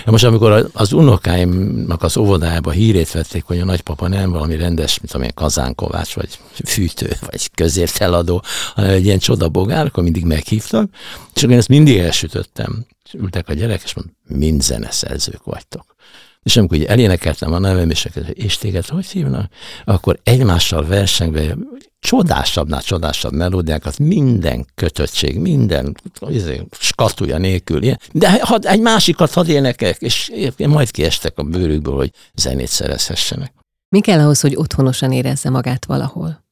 Most 0.04 0.24
amikor 0.24 0.70
az 0.72 0.92
unokáimnak 0.92 2.02
az 2.02 2.16
óvodájába 2.16 2.70
hírét 2.70 3.10
vették, 3.10 3.44
hogy 3.44 3.58
a 3.58 3.64
nagypapa 3.64 4.08
nem 4.08 4.30
valami 4.30 4.56
rendes, 4.56 5.00
mint 5.00 5.12
amilyen 5.12 5.34
kazánkovács, 5.34 6.14
vagy 6.14 6.38
fűtő, 6.64 7.16
vagy 7.20 7.50
közérteladó, 7.54 8.42
hanem 8.74 8.90
egy 8.90 9.04
ilyen 9.04 9.18
csodabogár, 9.18 9.86
akkor 9.86 10.02
mindig 10.02 10.24
meghívtak, 10.24 10.90
és 11.34 11.42
akkor 11.42 11.52
én 11.52 11.58
ezt 11.58 11.68
mindig 11.68 11.98
elsütöttem. 11.98 12.86
És 13.04 13.14
ültek 13.14 13.48
a 13.48 13.52
gyerek, 13.52 13.82
és 13.84 13.94
mondom, 13.94 14.16
mind 14.26 14.62
zeneszerzők 14.62 15.44
vagytok. 15.44 15.94
És 16.42 16.56
amikor 16.56 16.76
ugye 16.76 16.88
elénekeltem 16.88 17.52
a 17.52 17.58
nevem, 17.58 17.90
és, 17.90 18.08
és 18.32 18.58
téged 18.58 18.86
hogy 18.86 19.06
hívnak, 19.06 19.52
akkor 19.84 20.20
egymással 20.22 20.86
versengve 20.86 21.56
csodásabbnál 22.02 22.82
csodásabb 22.82 23.32
melódiákat, 23.32 23.98
minden 23.98 24.66
kötöttség, 24.74 25.38
minden 25.38 25.96
izé, 26.28 26.66
skatúja 26.70 27.38
nélkül. 27.38 27.82
Ilyen. 27.82 28.00
De 28.12 28.44
ha 28.44 28.58
egy 28.58 28.80
másikat 28.80 29.32
hadd 29.32 29.48
énekek, 29.48 30.00
és 30.00 30.32
majd 30.56 30.90
kiestek 30.90 31.38
a 31.38 31.42
bőrükből, 31.42 31.94
hogy 31.94 32.10
zenét 32.34 32.68
szerezhessenek. 32.68 33.52
Mi 33.88 34.00
kell 34.00 34.20
ahhoz, 34.20 34.40
hogy 34.40 34.56
otthonosan 34.56 35.12
érezze 35.12 35.50
magát 35.50 35.84
valahol? 35.84 36.44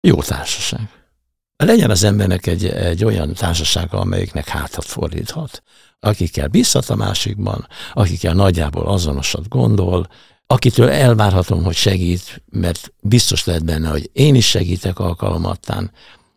Jó 0.00 0.22
társaság. 0.22 0.88
Legyen 1.56 1.90
az 1.90 2.04
embernek 2.04 2.46
egy, 2.46 2.66
egy 2.66 3.04
olyan 3.04 3.34
társasága, 3.34 3.98
amelyiknek 3.98 4.48
hátat 4.48 4.84
fordíthat, 4.84 5.62
akikkel 6.00 6.48
bízhat 6.48 6.88
a 6.88 6.96
másikban, 6.96 7.66
akikkel 7.92 8.34
nagyjából 8.34 8.86
azonosat 8.86 9.48
gondol, 9.48 10.08
akitől 10.50 10.90
elvárhatom, 10.90 11.64
hogy 11.64 11.74
segít, 11.74 12.42
mert 12.50 12.92
biztos 13.00 13.44
lehet 13.44 13.64
benne, 13.64 13.88
hogy 13.88 14.10
én 14.12 14.34
is 14.34 14.48
segítek 14.48 14.98
alkalomattán, 14.98 15.90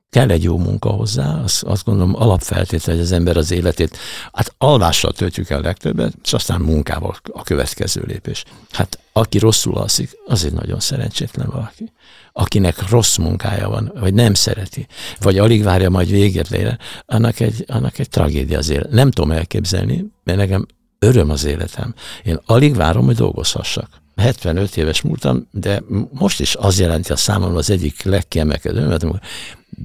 kell 0.10 0.30
egy 0.30 0.44
jó 0.44 0.58
munka 0.58 0.89
hozzá, 0.89 1.41
azt, 1.44 1.63
azt 1.63 1.86
gondolom 1.86 2.15
alapfeltétel, 2.15 2.94
hogy 2.94 3.03
az 3.03 3.12
ember 3.12 3.38
az 3.38 3.51
életét, 3.51 3.98
hát 4.32 4.53
alvással 4.58 5.12
töltjük 5.12 5.50
el 5.50 5.62
legtöbbet, 5.62 6.13
és 6.24 6.34
aztán 6.34 6.62
munkával 6.62 7.15
a 7.32 7.44
következő 7.44 8.03
lépés. 8.08 8.44
Hát 8.72 9.00
aki 9.12 9.38
rosszul 9.38 9.77
alszik, 9.77 10.18
az 10.25 10.46
egy 10.46 10.53
nagyon 10.53 10.80
szerencsétlen 10.80 11.50
valaki. 11.51 11.91
Akinek 12.34 12.89
rossz 12.89 13.18
munkája 13.18 13.70
van, 13.70 13.91
vagy 14.00 14.13
nem 14.13 14.34
szereti, 14.34 14.88
vagy 15.20 15.38
alig 15.38 15.63
várja 15.63 15.89
majd 15.89 16.10
végét 16.10 16.50
lére, 16.50 16.77
annak 17.06 17.39
egy, 17.39 17.65
annak 17.68 18.00
egy 18.00 18.10
tragédia 18.10 18.58
az 18.58 18.70
élet. 18.70 18.91
Nem 18.91 19.12
tudom 19.12 19.32
elképzelni, 19.32 20.06
mert 20.24 20.38
nekem 20.38 20.65
öröm 21.00 21.30
az 21.30 21.44
életem. 21.44 21.94
Én 22.24 22.39
alig 22.46 22.75
várom, 22.75 23.06
hogy 23.06 23.15
dolgozhassak. 23.15 24.00
75 24.21 24.77
éves 24.77 25.01
múltam, 25.01 25.47
de 25.51 25.81
most 26.11 26.39
is 26.39 26.55
az 26.55 26.79
jelenti 26.79 27.11
a 27.11 27.15
számomra 27.15 27.57
az 27.57 27.69
egyik 27.69 28.03
legkiemelkedő, 28.03 28.87
mert 28.87 29.05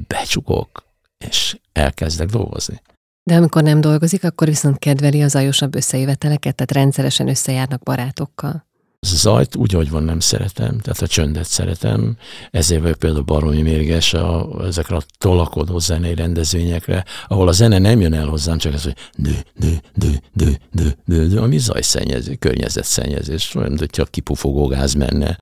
becsukok, 0.07 0.85
és 1.19 1.59
elkezdek 1.73 2.29
dolgozni. 2.29 2.83
De 3.23 3.37
amikor 3.37 3.63
nem 3.63 3.81
dolgozik, 3.81 4.25
akkor 4.25 4.49
viszont 4.49 4.79
kedveli 4.79 5.23
az 5.23 5.35
ajosabb 5.35 5.75
összejöveteleket, 5.75 6.55
tehát 6.55 6.73
rendszeresen 6.73 7.29
összejárnak 7.29 7.83
barátokkal 7.83 8.66
zajt 9.01 9.57
úgy, 9.57 9.73
hogy 9.73 9.91
van, 9.91 10.03
nem 10.03 10.21
szeretem, 10.21 10.79
tehát 10.79 11.03
a 11.03 11.07
csöndet 11.07 11.45
szeretem, 11.45 12.17
ezért 12.51 12.83
vagyok 12.83 12.99
például 12.99 13.23
baromi 13.23 13.63
mérges 13.63 14.15
a, 14.15 14.49
ezekre 14.65 14.97
a 14.97 15.03
tolakodó 15.19 15.79
zenei 15.79 16.15
rendezvényekre, 16.15 17.05
ahol 17.29 17.49
a 17.49 17.53
zene 17.53 17.79
nem 17.79 18.01
jön 18.01 18.15
el 18.15 18.27
hozzám, 18.27 18.59
csak 18.59 18.75
az, 18.75 18.83
hogy 18.83 18.97
dő, 19.17 19.45
dő, 19.55 19.81
dő, 19.95 20.21
dő, 20.33 20.59
dő, 20.73 20.97
dő, 21.05 21.27
dő, 21.27 21.39
ami 21.39 21.59
zajszennyező, 21.59 22.35
környezetszennyezés, 22.35 23.55
olyan, 23.55 23.79
hogyha 23.79 24.05
kipufogó 24.05 24.67
gáz 24.67 24.95
menne. 24.95 25.39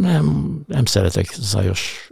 Nem, 0.00 0.58
nem 0.66 0.84
szeretek 0.84 1.34
zajos 1.40 2.08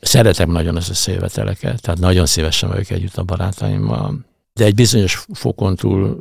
Szeretem 0.00 0.50
nagyon 0.50 0.76
az 0.76 0.88
összejöveteleket, 0.88 1.80
tehát 1.80 2.00
nagyon 2.00 2.26
szívesen 2.26 2.68
vagyok 2.68 2.90
együtt 2.90 3.16
a 3.16 3.22
barátaimmal, 3.22 4.24
de 4.52 4.64
egy 4.64 4.74
bizonyos 4.74 5.26
fokon 5.32 5.76
túl 5.76 6.20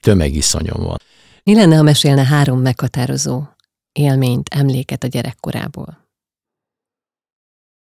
tömegiszonyom 0.00 0.82
van. 0.82 1.00
Mi 1.44 1.54
lenne, 1.54 1.76
ha 1.76 1.82
mesélne 1.82 2.24
három 2.24 2.60
meghatározó 2.60 3.42
élményt, 3.92 4.48
emléket 4.48 5.04
a 5.04 5.06
gyerekkorából? 5.06 6.02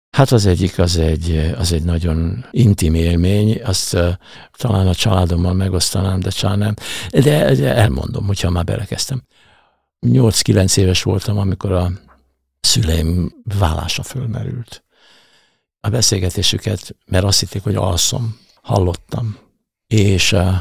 Hát 0.09 0.31
az 0.31 0.45
egyik 0.45 0.79
az 0.79 0.97
egy, 0.97 1.53
az 1.57 1.71
egy 1.71 1.83
nagyon 1.83 2.45
intim 2.51 2.93
élmény, 2.93 3.63
azt 3.63 3.93
uh, 3.93 4.09
talán 4.51 4.88
a 4.88 4.95
családommal 4.95 5.53
megosztanám, 5.53 6.19
de 6.19 6.29
talán 6.39 6.57
nem. 6.57 6.74
De, 7.09 7.55
de 7.55 7.75
elmondom, 7.75 8.25
hogyha 8.25 8.50
már 8.50 8.63
belekezdtem. 8.63 9.24
8-9 10.07 10.77
éves 10.77 11.03
voltam, 11.03 11.38
amikor 11.38 11.71
a 11.71 11.91
szüleim 12.59 13.35
vállása 13.59 14.03
fölmerült. 14.03 14.83
A 15.79 15.89
beszélgetésüket, 15.89 16.95
mert 17.05 17.24
azt 17.24 17.39
hitték, 17.39 17.63
hogy 17.63 17.75
alszom, 17.75 18.39
hallottam. 18.62 19.38
És 19.88 20.31
uh, 20.31 20.55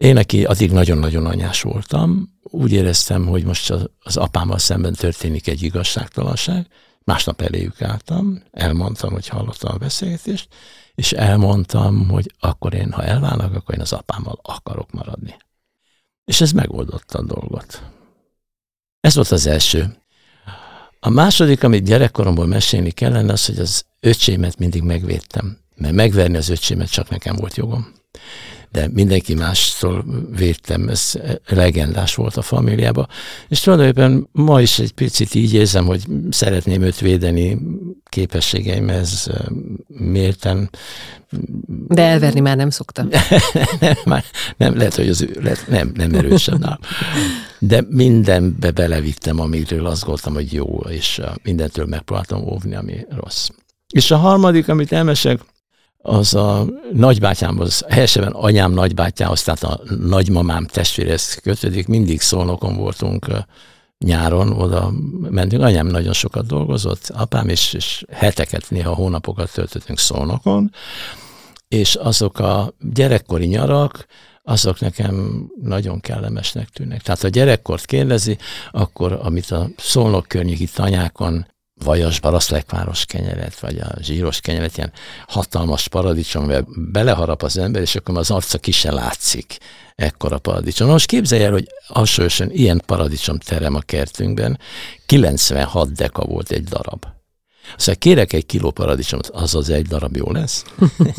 én, 0.00 0.16
aki 0.16 0.44
addig 0.44 0.72
nagyon-nagyon 0.72 1.26
anyás 1.26 1.62
voltam, 1.62 2.38
úgy 2.42 2.72
éreztem, 2.72 3.26
hogy 3.26 3.44
most 3.44 3.70
az 3.98 4.16
apámmal 4.16 4.58
szemben 4.58 4.94
történik 4.94 5.46
egy 5.46 5.62
igazságtalanság. 5.62 6.66
Másnap 7.04 7.40
eléjük 7.40 7.82
álltam, 7.82 8.42
elmondtam, 8.50 9.12
hogy 9.12 9.28
hallottam 9.28 9.74
a 9.74 9.78
beszélgetést, 9.78 10.48
és 10.94 11.12
elmondtam, 11.12 12.08
hogy 12.08 12.34
akkor 12.38 12.74
én, 12.74 12.92
ha 12.92 13.04
elválnak, 13.04 13.54
akkor 13.54 13.74
én 13.74 13.80
az 13.80 13.92
apámmal 13.92 14.38
akarok 14.42 14.90
maradni. 14.90 15.36
És 16.24 16.40
ez 16.40 16.52
megoldotta 16.52 17.18
a 17.18 17.24
dolgot. 17.24 17.82
Ez 19.00 19.14
volt 19.14 19.30
az 19.30 19.46
első. 19.46 19.96
A 21.00 21.08
második, 21.08 21.62
amit 21.62 21.84
gyerekkoromból 21.84 22.46
mesélni 22.46 22.90
kellene, 22.90 23.32
az, 23.32 23.46
hogy 23.46 23.58
az 23.58 23.84
öcsémet 24.00 24.58
mindig 24.58 24.82
megvédtem. 24.82 25.58
Mert 25.76 25.94
megverni 25.94 26.36
az 26.36 26.48
öcsémet 26.48 26.90
csak 26.90 27.08
nekem 27.08 27.36
volt 27.36 27.56
jogom 27.56 27.98
de 28.72 28.88
mindenki 28.92 29.34
mástól 29.34 30.04
védtem, 30.36 30.88
ez 30.88 31.12
legendás 31.48 32.14
volt 32.14 32.36
a 32.36 32.42
famíliában. 32.42 33.08
És 33.48 33.60
tulajdonképpen 33.60 34.28
ma 34.32 34.60
is 34.60 34.78
egy 34.78 34.92
picit 34.92 35.34
így 35.34 35.54
érzem, 35.54 35.86
hogy 35.86 36.02
szeretném 36.30 36.82
őt 36.82 36.98
védeni 36.98 37.58
képességeimhez 38.04 39.30
mérten. 39.86 40.70
De 41.88 42.02
elverni 42.02 42.40
már 42.40 42.56
nem 42.56 42.70
szoktam. 42.70 43.08
nem, 43.80 43.96
már 44.04 44.24
nem, 44.56 44.76
lehet, 44.76 44.94
hogy 44.94 45.08
az 45.08 45.22
ő, 45.22 45.36
lehet, 45.42 45.64
nem, 45.68 45.92
nem 45.94 46.14
erősebb 46.14 46.58
nálam. 46.58 46.78
De 47.58 47.84
mindenbe 47.88 48.70
belevittem, 48.70 49.40
amiről 49.40 49.86
azt 49.86 50.00
gondoltam, 50.00 50.34
hogy 50.34 50.52
jó, 50.52 50.78
és 50.88 51.20
mindentől 51.42 51.86
megpróbáltam 51.86 52.42
óvni, 52.42 52.74
ami 52.74 53.06
rossz. 53.08 53.48
És 53.92 54.10
a 54.10 54.16
harmadik, 54.16 54.68
amit 54.68 54.92
elmesek, 54.92 55.40
az 56.02 56.34
a 56.34 56.66
nagybátyám, 56.92 57.60
az 57.60 57.84
helyesebben 57.88 58.32
anyám 58.32 58.72
nagybátyához, 58.72 59.42
tehát 59.42 59.62
a 59.62 59.80
nagymamám 60.00 60.66
testvérhez 60.66 61.34
kötődik, 61.34 61.86
mindig 61.86 62.20
szolnokon 62.20 62.76
voltunk 62.76 63.26
nyáron, 63.98 64.52
oda 64.52 64.92
mentünk, 65.30 65.62
anyám 65.62 65.86
nagyon 65.86 66.12
sokat 66.12 66.46
dolgozott, 66.46 67.08
apám, 67.14 67.48
és, 67.48 67.72
és 67.72 68.04
heteket, 68.12 68.70
néha 68.70 68.94
hónapokat 68.94 69.52
töltöttünk 69.52 69.98
szolnokon, 69.98 70.72
és 71.68 71.94
azok 71.94 72.38
a 72.38 72.74
gyerekkori 72.78 73.46
nyarak, 73.46 74.06
azok 74.42 74.80
nekem 74.80 75.46
nagyon 75.62 76.00
kellemesnek 76.00 76.68
tűnnek. 76.68 77.02
Tehát 77.02 77.20
ha 77.20 77.28
gyerekkort 77.28 77.86
kérdezi, 77.86 78.38
akkor 78.70 79.18
amit 79.22 79.50
a 79.50 79.68
szolnok 79.76 80.28
környéki 80.28 80.66
tanyákon 80.66 81.46
vajas 81.84 82.20
baraszlekváros 82.20 83.04
kenyeret, 83.04 83.60
vagy 83.60 83.78
a 83.78 83.94
zsíros 84.00 84.40
kenyeret, 84.40 84.76
ilyen 84.76 84.92
hatalmas 85.26 85.88
paradicsom, 85.88 86.44
mert 86.44 86.90
beleharap 86.92 87.42
az 87.42 87.58
ember, 87.58 87.82
és 87.82 87.96
akkor 87.96 88.18
az 88.18 88.30
arca 88.30 88.58
ki 88.58 88.70
se 88.70 88.92
látszik 88.92 89.58
ekkora 89.96 90.38
paradicsom. 90.38 90.88
Most 90.88 91.06
képzelj 91.06 91.42
el, 91.44 91.52
hogy 91.52 91.66
hasonlóan 91.86 92.50
ilyen 92.50 92.82
paradicsom 92.86 93.38
terem 93.38 93.74
a 93.74 93.80
kertünkben, 93.80 94.58
96 95.06 95.92
deka 95.92 96.24
volt 96.24 96.50
egy 96.50 96.64
darab. 96.64 97.06
Szóval 97.76 97.94
kérek 97.94 98.32
egy 98.32 98.46
kiló 98.46 98.70
paradicsomot, 98.70 99.26
az 99.26 99.54
az 99.54 99.70
egy 99.70 99.86
darab 99.86 100.16
jó 100.16 100.32
lesz. 100.32 100.64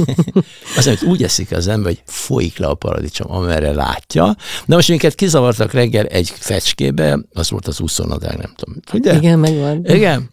az, 0.78 0.88
amit 0.88 1.04
úgy 1.04 1.24
eszik 1.24 1.52
az 1.52 1.68
ember, 1.68 1.92
hogy 1.92 2.02
folyik 2.06 2.58
le 2.58 2.68
a 2.68 2.74
paradicsom, 2.74 3.32
amerre 3.32 3.72
látja. 3.72 4.36
De 4.66 4.76
most 4.76 4.90
minket 4.90 5.16
kizavartak 5.16 5.72
reggel 5.72 6.06
egy 6.06 6.30
fecskébe, 6.30 7.20
az 7.34 7.50
volt 7.50 7.68
az 7.68 7.80
úszónadák, 7.80 8.38
nem 8.38 8.54
tudom. 8.56 8.82
Ugye? 8.94 9.16
Igen, 9.16 9.40
megvan. 9.40 9.86
Igen, 9.86 10.30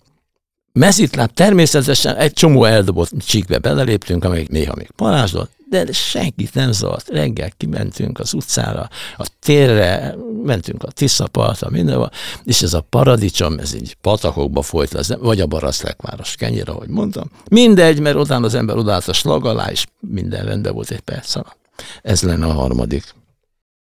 Mezitláb 0.72 1.32
természetesen 1.32 2.16
egy 2.16 2.32
csomó 2.32 2.64
eldobott 2.64 3.10
csíkbe 3.18 3.58
beleléptünk, 3.58 4.24
amelyik 4.24 4.48
néha 4.48 4.74
még 4.74 4.90
parázsdott, 4.90 5.50
de 5.68 5.92
senkit 5.92 6.54
nem 6.54 6.72
zavart. 6.72 7.08
Reggel 7.08 7.50
kimentünk 7.56 8.18
az 8.18 8.34
utcára, 8.34 8.88
a 9.16 9.28
térre, 9.40 10.14
mentünk 10.42 10.82
a 10.82 10.90
Tiszapartra, 10.90 11.70
mindenhol, 11.70 12.10
és 12.44 12.62
ez 12.62 12.74
a 12.74 12.80
paradicsom, 12.80 13.58
ez 13.58 13.74
így 13.74 13.94
patakokba 13.94 14.62
folyt, 14.62 14.94
az, 14.94 15.16
vagy 15.20 15.40
a 15.40 15.46
Baraszlekváros 15.46 16.34
kenyér, 16.34 16.68
ahogy 16.68 16.88
mondtam. 16.88 17.30
Mindegy, 17.50 18.00
mert 18.00 18.16
utána 18.16 18.46
az 18.46 18.54
ember 18.54 18.76
odállt 18.76 19.08
a 19.08 19.12
slag 19.12 19.46
alá, 19.46 19.70
és 19.70 19.86
minden 20.00 20.44
rendben 20.44 20.74
volt 20.74 20.90
egy 20.90 21.00
perc 21.00 21.34
alatt. 21.34 21.58
Ez 22.02 22.22
lenne 22.22 22.46
a 22.46 22.52
harmadik. 22.52 23.14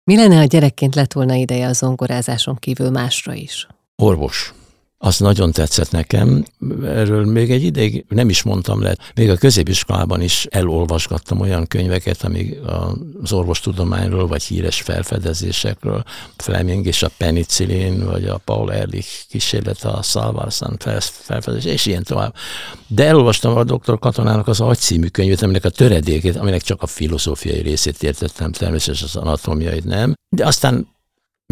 Mi 0.04 0.16
lenne, 0.16 0.36
ha 0.36 0.44
gyerekként 0.44 0.96
lett 0.96 1.14
volna 1.14 1.34
ideje 1.34 1.68
a 1.68 1.74
zongorázáson 1.74 2.56
kívül 2.56 2.90
másra 2.90 3.34
is? 3.34 3.68
Orvos 3.96 4.54
az 5.06 5.20
nagyon 5.20 5.52
tetszett 5.52 5.92
nekem. 5.92 6.46
Erről 6.84 7.26
még 7.26 7.52
egy 7.52 7.64
ideig 7.64 8.06
nem 8.10 8.30
is 8.30 8.44
mondtam 8.44 8.82
le. 8.82 8.96
Még 9.16 9.30
a 9.30 9.36
középiskolában 9.36 10.22
is 10.22 10.48
elolvasgattam 10.50 11.40
olyan 11.40 11.68
könyveket, 11.68 12.24
amik 12.24 12.60
az 13.22 13.34
orvostudományról, 13.34 14.28
vagy 14.28 14.44
híres 14.44 14.82
felfedezésekről, 14.82 16.04
Fleming 16.38 16.86
és 16.86 17.04
a 17.04 17.10
penicillin, 17.18 18.06
vagy 18.06 18.26
a 18.26 18.38
Paul 18.38 18.74
Ehrlich 18.74 19.08
kísérlet 19.30 19.84
a 19.84 20.02
Szalvarszán 20.02 20.78
felfedezés, 21.10 21.74
és 21.74 21.86
ilyen 21.86 22.04
tovább. 22.04 22.36
De 22.88 23.06
elolvastam 23.06 23.58
a 23.58 23.64
doktor 23.64 24.00
Katonának 24.00 24.48
az 24.48 24.62
Agy 24.62 24.78
című 24.78 25.08
könyvét, 25.08 25.42
aminek 25.42 25.66
a 25.66 25.70
töredékét, 25.70 26.36
aminek 26.36 26.62
csak 26.62 26.82
a 26.82 26.88
filozófiai 26.88 27.62
részét 27.62 28.04
értettem, 28.04 28.52
természetesen 28.52 29.08
az 29.08 29.16
anatómiait 29.16 29.86
nem. 29.86 30.14
De 30.30 30.46
aztán 30.46 30.93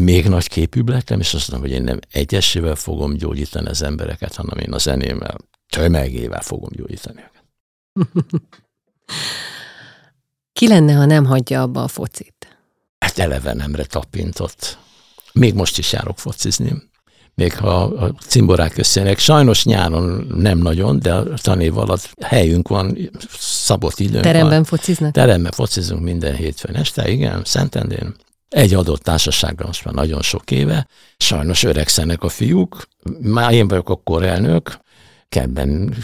még 0.03 0.27
nagy 0.27 0.47
képűbb 0.47 0.89
lettem, 0.89 1.19
és 1.19 1.33
azt 1.33 1.51
mondom, 1.51 1.69
hogy 1.69 1.77
én 1.77 1.83
nem 1.83 1.99
egyesével 2.11 2.75
fogom 2.75 3.13
gyógyítani 3.13 3.67
az 3.67 3.81
embereket, 3.81 4.35
hanem 4.35 4.57
én 4.57 4.73
a 4.73 4.77
zenémmel, 4.77 5.37
tömegével 5.69 6.41
fogom 6.41 6.69
gyógyítani 6.71 7.19
őket. 7.19 7.43
Ki 10.53 10.67
lenne, 10.67 10.93
ha 10.93 11.05
nem 11.05 11.25
hagyja 11.25 11.61
abba 11.61 11.83
a 11.83 11.87
focit? 11.87 12.57
Hát 12.99 13.17
eleve 13.17 13.53
nemre 13.53 13.83
tapintott. 13.83 14.77
Még 15.33 15.53
most 15.53 15.77
is 15.77 15.91
járok 15.91 16.19
focizni. 16.19 16.89
Még 17.35 17.57
ha 17.57 17.83
a 17.83 18.13
cimborák 18.27 18.77
összenek. 18.77 19.17
Sajnos 19.19 19.65
nyáron 19.65 20.27
nem 20.35 20.57
nagyon, 20.57 20.99
de 20.99 21.13
a 21.13 21.23
tanév 21.37 21.77
alatt 21.77 22.13
helyünk 22.21 22.67
van, 22.67 22.97
szabott 23.37 23.99
időnk 23.99 24.23
Teremben 24.23 24.51
van. 24.51 24.63
fociznak? 24.63 25.11
Teremben 25.11 25.51
focizunk 25.51 26.01
minden 26.01 26.35
hétfőn 26.35 26.75
este, 26.75 27.09
igen, 27.09 27.41
Szentendén 27.45 28.15
egy 28.51 28.73
adott 28.73 29.01
társaságban 29.01 29.67
most 29.67 29.85
már 29.85 29.93
nagyon 29.93 30.21
sok 30.21 30.51
éve, 30.51 30.87
sajnos 31.17 31.63
öregszenek 31.63 32.23
a 32.23 32.29
fiúk, 32.29 32.87
már 33.19 33.53
én 33.53 33.67
vagyok 33.67 33.89
a 33.89 34.01
korelnök, 34.03 34.79
kell 35.29 35.47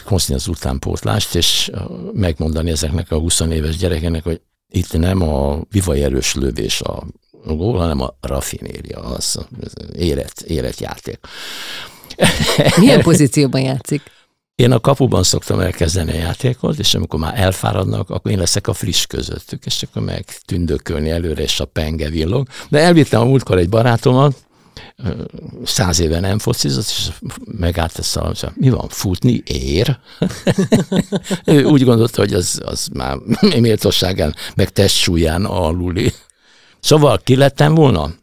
hozni 0.06 0.36
az 0.36 0.48
utánpótlást, 0.48 1.36
és 1.36 1.72
megmondani 2.14 2.72
ezeknek 2.72 3.12
a 3.12 3.18
20 3.18 3.40
éves 3.40 3.78
gyerekeknek, 3.78 4.24
hogy 4.24 4.42
itt 4.70 4.98
nem 4.98 5.22
a 5.22 5.62
vivaj 5.72 6.04
erős 6.04 6.34
lövés 6.34 6.82
a 6.82 7.04
gól, 7.46 7.78
hanem 7.78 8.02
a 8.02 8.18
rafinéria, 8.22 9.00
az 9.00 9.40
élet, 9.96 10.42
életjáték. 10.42 11.20
Milyen 12.78 13.02
pozícióban 13.02 13.62
játszik? 13.62 14.02
Én 14.58 14.72
a 14.72 14.80
kapuban 14.80 15.24
szoktam 15.24 15.60
elkezdeni 15.60 16.12
a 16.12 16.16
játékot, 16.16 16.80
és 16.80 16.94
amikor 16.94 17.20
már 17.20 17.40
elfáradnak, 17.40 18.10
akkor 18.10 18.32
én 18.32 18.38
leszek 18.38 18.68
a 18.68 18.74
friss 18.74 19.06
közöttük, 19.06 19.66
és 19.66 19.84
akkor 19.84 20.02
meg 20.02 20.26
tündökölni 20.46 21.10
előre, 21.10 21.42
és 21.42 21.60
a 21.60 21.66
penge 21.66 22.10
villog. 22.10 22.48
De 22.70 22.80
elvittem 22.80 23.22
a 23.22 23.26
múltkor 23.26 23.58
egy 23.58 23.70
barátomat, 23.70 24.36
száz 25.64 26.00
éve 26.00 26.20
nem 26.20 26.40
focizott, 26.40 26.86
és 26.86 27.08
megállt 27.46 28.00
ezt 28.00 28.18
a, 28.18 28.34
mi 28.54 28.70
van, 28.70 28.88
futni 28.90 29.44
ér? 29.46 30.00
ő 31.46 31.64
úgy 31.64 31.84
gondolta, 31.84 32.22
hogy 32.22 32.34
az, 32.34 32.62
az 32.66 32.88
már 32.94 33.18
méltóságán, 33.60 34.36
meg 34.56 34.70
testsúlyán 34.70 35.46
aluli. 35.46 36.14
Szóval 36.80 37.20
ki 37.24 37.36
lettem 37.36 37.76
volna? 37.76 38.14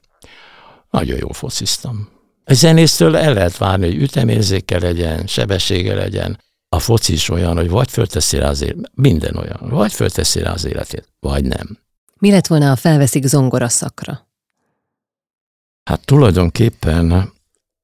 Nagyon 0.91 1.19
jól 1.19 1.33
fociztam. 1.33 2.14
A 2.45 2.55
zenésztől 2.55 3.17
el 3.17 3.33
lehet 3.33 3.57
várni, 3.57 3.87
hogy 3.87 4.03
ütemérzéke 4.03 4.79
legyen, 4.79 5.27
sebessége 5.27 5.95
legyen. 5.95 6.43
A 6.69 6.79
foci 6.79 7.13
is 7.13 7.29
olyan, 7.29 7.57
hogy 7.57 7.69
vagy 7.69 7.91
fölteszi 7.91 8.39
rá 8.39 8.49
az 8.49 8.61
életét, 8.61 8.91
minden 8.95 9.37
olyan, 9.37 9.69
vagy 9.69 9.93
fölteszi 9.93 10.41
rá 10.41 10.53
az 10.53 10.65
életét, 10.65 11.09
vagy 11.21 11.45
nem. 11.45 11.79
Mi 12.19 12.31
lett 12.31 12.47
volna, 12.47 12.69
ha 12.69 12.77
felveszik 12.77 13.27
zongora 13.27 13.69
szakra? 13.69 14.29
Hát 15.91 16.05
tulajdonképpen 16.05 17.33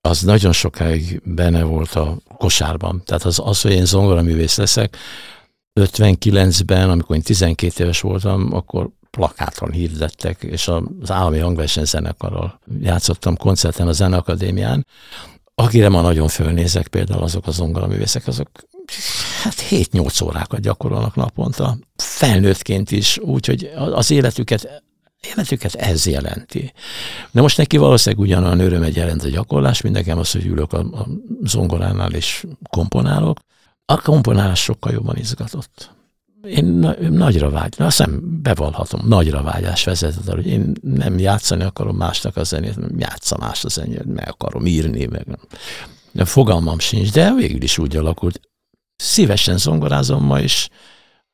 az 0.00 0.20
nagyon 0.20 0.52
sokáig 0.52 1.20
benne 1.24 1.62
volt 1.62 1.94
a 1.94 2.16
kosárban. 2.36 3.02
Tehát 3.04 3.24
az, 3.24 3.40
az 3.44 3.60
hogy 3.60 3.72
én 3.72 3.84
zongoraművész 3.84 4.56
leszek, 4.56 4.96
59-ben, 5.80 6.90
amikor 6.90 7.16
én 7.16 7.22
12 7.22 7.84
éves 7.84 8.00
voltam, 8.00 8.54
akkor 8.54 8.90
plakáton 9.10 9.70
hirdettek, 9.70 10.42
és 10.42 10.68
az 10.68 11.10
állami 11.10 11.38
hangversenyzenekarral 11.38 12.60
játszottam 12.80 13.36
koncerten 13.36 13.88
a 13.88 13.92
Zeneakadémián, 13.92 14.86
akire 15.54 15.88
ma 15.88 16.00
nagyon 16.00 16.28
fölnézek, 16.28 16.88
például 16.88 17.22
azok 17.22 17.46
a 17.46 17.50
zongoraművészek, 17.50 18.26
azok 18.26 18.48
hát 19.42 19.64
7-8 19.70 20.24
órákat 20.24 20.60
gyakorolnak 20.60 21.14
naponta, 21.14 21.78
felnőttként 21.96 22.90
is, 22.90 23.18
úgyhogy 23.18 23.70
az 23.74 24.10
életüket 24.10 24.82
életüket 25.20 25.74
ez 25.74 26.06
jelenti. 26.06 26.72
De 27.30 27.40
most 27.40 27.56
neki 27.56 27.76
valószínűleg 27.76 28.24
ugyanolyan 28.24 28.60
örömet 28.60 28.94
jelent 28.94 29.22
a 29.22 29.28
gyakorlás, 29.28 29.80
mint 29.80 29.94
nekem 29.94 30.18
az, 30.18 30.32
hogy 30.32 30.46
ülök 30.46 30.72
a, 30.72 30.78
a 30.78 31.06
zongoránál 31.42 32.12
és 32.12 32.46
komponálok. 32.70 33.38
A 33.84 34.00
komponálás 34.00 34.62
sokkal 34.62 34.92
jobban 34.92 35.16
izgatott 35.16 35.90
én 36.42 36.64
nagyra 37.10 37.50
vágy, 37.50 37.74
azt 37.78 37.96
hiszem 37.96 38.40
bevallhatom, 38.42 39.00
nagyra 39.08 39.42
vágyás 39.42 39.84
vezetett, 39.84 40.34
hogy 40.34 40.46
én 40.46 40.72
nem 40.82 41.18
játszani 41.18 41.62
akarom 41.62 41.96
másnak 41.96 42.36
a 42.36 42.44
zenét, 42.44 42.76
nem 42.76 42.98
játszom 42.98 43.38
más 43.40 43.64
a 43.64 43.68
zenét, 43.68 44.04
meg 44.04 44.28
akarom 44.28 44.66
írni, 44.66 45.06
meg 45.06 45.26
nem. 45.26 45.38
De 46.12 46.24
fogalmam 46.24 46.78
sincs, 46.78 47.12
de 47.12 47.34
végül 47.34 47.62
is 47.62 47.78
úgy 47.78 47.96
alakult. 47.96 48.40
Szívesen 48.96 49.56
zongorázom 49.56 50.24
ma 50.24 50.40
is. 50.40 50.68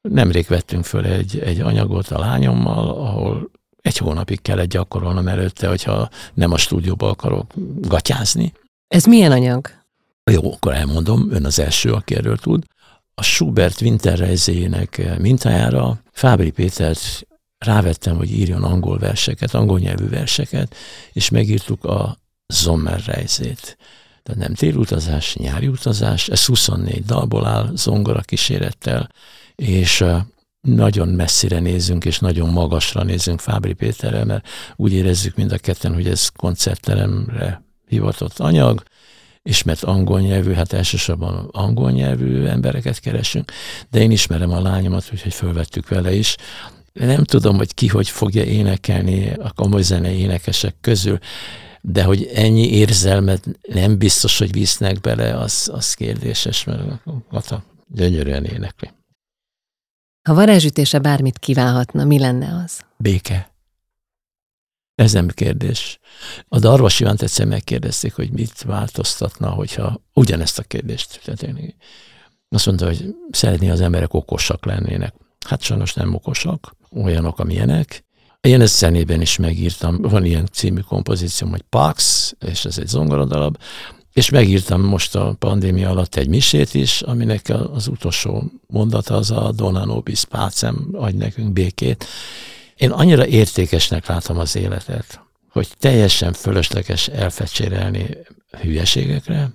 Nemrég 0.01 0.47
vettünk 0.49 0.85
föl 0.85 1.05
egy, 1.05 1.39
egy 1.39 1.61
anyagot 1.61 2.09
a 2.09 2.19
lányommal, 2.19 2.89
ahol 2.89 3.51
egy 3.83 3.97
hónapig 3.97 4.43
kellett 4.43 4.69
gyakorolnom 4.69 5.29
előtte, 5.29 5.69
hogyha 5.69 6.09
nem 6.35 6.53
a 6.53 6.57
stúdióba 6.57 7.09
akarok 7.09 7.53
gatyázni. 7.81 8.53
Ez 8.89 9.05
milyen 9.05 9.33
anyag? 9.33 9.71
Jó, 10.31 10.53
akkor 10.53 10.75
elmondom, 10.75 11.31
ön 11.31 11.45
az 11.45 11.59
első, 11.59 11.93
aki 11.93 12.15
erről 12.15 12.37
tud 12.37 12.65
a 13.19 13.23
Schubert 13.23 13.81
Winterreise-jének 13.81 15.19
mintájára 15.19 16.01
Fábri 16.13 16.51
Pétert 16.51 17.27
rávettem, 17.59 18.17
hogy 18.17 18.33
írjon 18.33 18.63
angol 18.63 18.99
verseket, 18.99 19.55
angol 19.55 19.79
nyelvű 19.79 20.09
verseket, 20.09 20.75
és 21.13 21.29
megírtuk 21.29 21.85
a 21.85 22.19
Sommerreise-t. 22.47 23.77
Tehát 24.23 24.41
nem 24.41 24.55
télutazás, 24.55 25.37
nyári 25.37 25.67
utazás, 25.67 26.29
ez 26.29 26.45
24 26.45 27.05
dalból 27.05 27.47
áll, 27.47 27.71
zongora 27.75 28.21
kísérettel, 28.21 29.11
és 29.55 30.05
nagyon 30.61 31.09
messzire 31.09 31.59
nézünk, 31.59 32.05
és 32.05 32.19
nagyon 32.19 32.49
magasra 32.49 33.03
nézünk 33.03 33.41
Fábri 33.41 33.73
Péterrel, 33.73 34.25
mert 34.25 34.49
úgy 34.77 34.93
érezzük 34.93 35.37
mind 35.37 35.53
a 35.53 35.59
ketten, 35.59 35.95
hogy 35.95 36.09
ez 36.09 36.29
koncertteremre 36.29 37.63
hivatott 37.87 38.39
anyag, 38.39 38.83
és 39.47 39.63
mert 39.63 39.83
angol 39.83 40.21
nyelvű, 40.21 40.53
hát 40.53 40.73
elsősorban 40.73 41.49
angol 41.53 41.91
nyelvű 41.91 42.45
embereket 42.45 43.01
keresünk, 43.01 43.53
de 43.91 44.01
én 44.01 44.11
ismerem 44.11 44.51
a 44.51 44.61
lányomat, 44.61 45.09
úgyhogy 45.13 45.35
fölvettük 45.35 45.89
vele 45.89 46.15
is. 46.15 46.37
Nem 46.93 47.25
tudom, 47.25 47.57
hogy 47.57 47.75
ki 47.75 47.87
hogy 47.87 48.09
fogja 48.09 48.45
énekelni 48.45 49.33
a 49.33 49.53
komoly 49.53 49.83
zenei 49.83 50.19
énekesek 50.19 50.75
közül, 50.81 51.19
de 51.81 52.03
hogy 52.03 52.31
ennyi 52.35 52.71
érzelmet 52.71 53.45
nem 53.73 53.99
biztos, 53.99 54.39
hogy 54.39 54.53
visznek 54.53 55.01
bele, 55.01 55.39
az, 55.39 55.71
az 55.73 55.95
kérdéses, 55.95 56.65
mert 56.65 56.81
Kata 57.31 57.65
gyönyörűen 57.89 58.45
énekli. 58.45 58.91
Ha 60.29 60.35
varázsütése 60.35 60.99
bármit 60.99 61.39
kívánhatna, 61.39 62.05
mi 62.05 62.19
lenne 62.19 62.63
az? 62.65 62.81
Béke. 62.97 63.56
Ez 64.97 65.13
nem 65.13 65.29
kérdés. 65.29 65.99
A 66.49 66.59
Darvas 66.59 67.01
Ivánt 67.01 67.23
egyszer 67.23 67.47
megkérdezték, 67.47 68.15
hogy 68.15 68.31
mit 68.31 68.63
változtatna, 68.63 69.51
hogyha 69.51 70.01
ugyanezt 70.13 70.59
a 70.59 70.63
kérdést 70.63 71.21
tették 71.25 71.77
Azt 72.49 72.67
mondta, 72.67 72.87
hogy 72.87 73.15
szeretné 73.31 73.69
az 73.69 73.81
emberek 73.81 74.15
okosak 74.15 74.65
lennének. 74.65 75.15
Hát 75.47 75.63
sajnos 75.63 75.95
nem 75.95 76.15
okosak, 76.15 76.77
olyanok, 76.93 77.39
amilyenek. 77.39 78.05
Én 78.41 78.61
ezt 78.61 78.77
zenében 78.77 79.21
is 79.21 79.37
megírtam, 79.37 80.03
van 80.03 80.25
ilyen 80.25 80.49
című 80.53 80.81
kompozícióm, 80.81 81.51
hogy 81.51 81.63
Pax, 81.63 82.33
és 82.47 82.65
ez 82.65 82.79
egy 82.79 82.87
zongoradalab, 82.87 83.59
és 84.13 84.31
megírtam 84.31 84.83
most 84.83 85.15
a 85.15 85.35
pandémia 85.39 85.91
alatt 85.91 86.15
egy 86.15 86.29
misét 86.29 86.75
is, 86.75 87.01
aminek 87.01 87.53
az 87.73 87.87
utolsó 87.87 88.43
mondata 88.67 89.15
az 89.15 89.31
a 89.31 89.53
Dona 89.53 89.85
Nobis 89.85 90.25
Pacem, 90.25 90.89
adj 90.93 91.17
nekünk 91.17 91.53
békét, 91.53 92.07
én 92.77 92.91
annyira 92.91 93.27
értékesnek 93.27 94.07
látom 94.07 94.39
az 94.39 94.57
életet, 94.57 95.21
hogy 95.51 95.69
teljesen 95.79 96.33
fölösleges 96.33 97.09
elfecsérelni 97.09 98.09
hülyeségekre, 98.61 99.51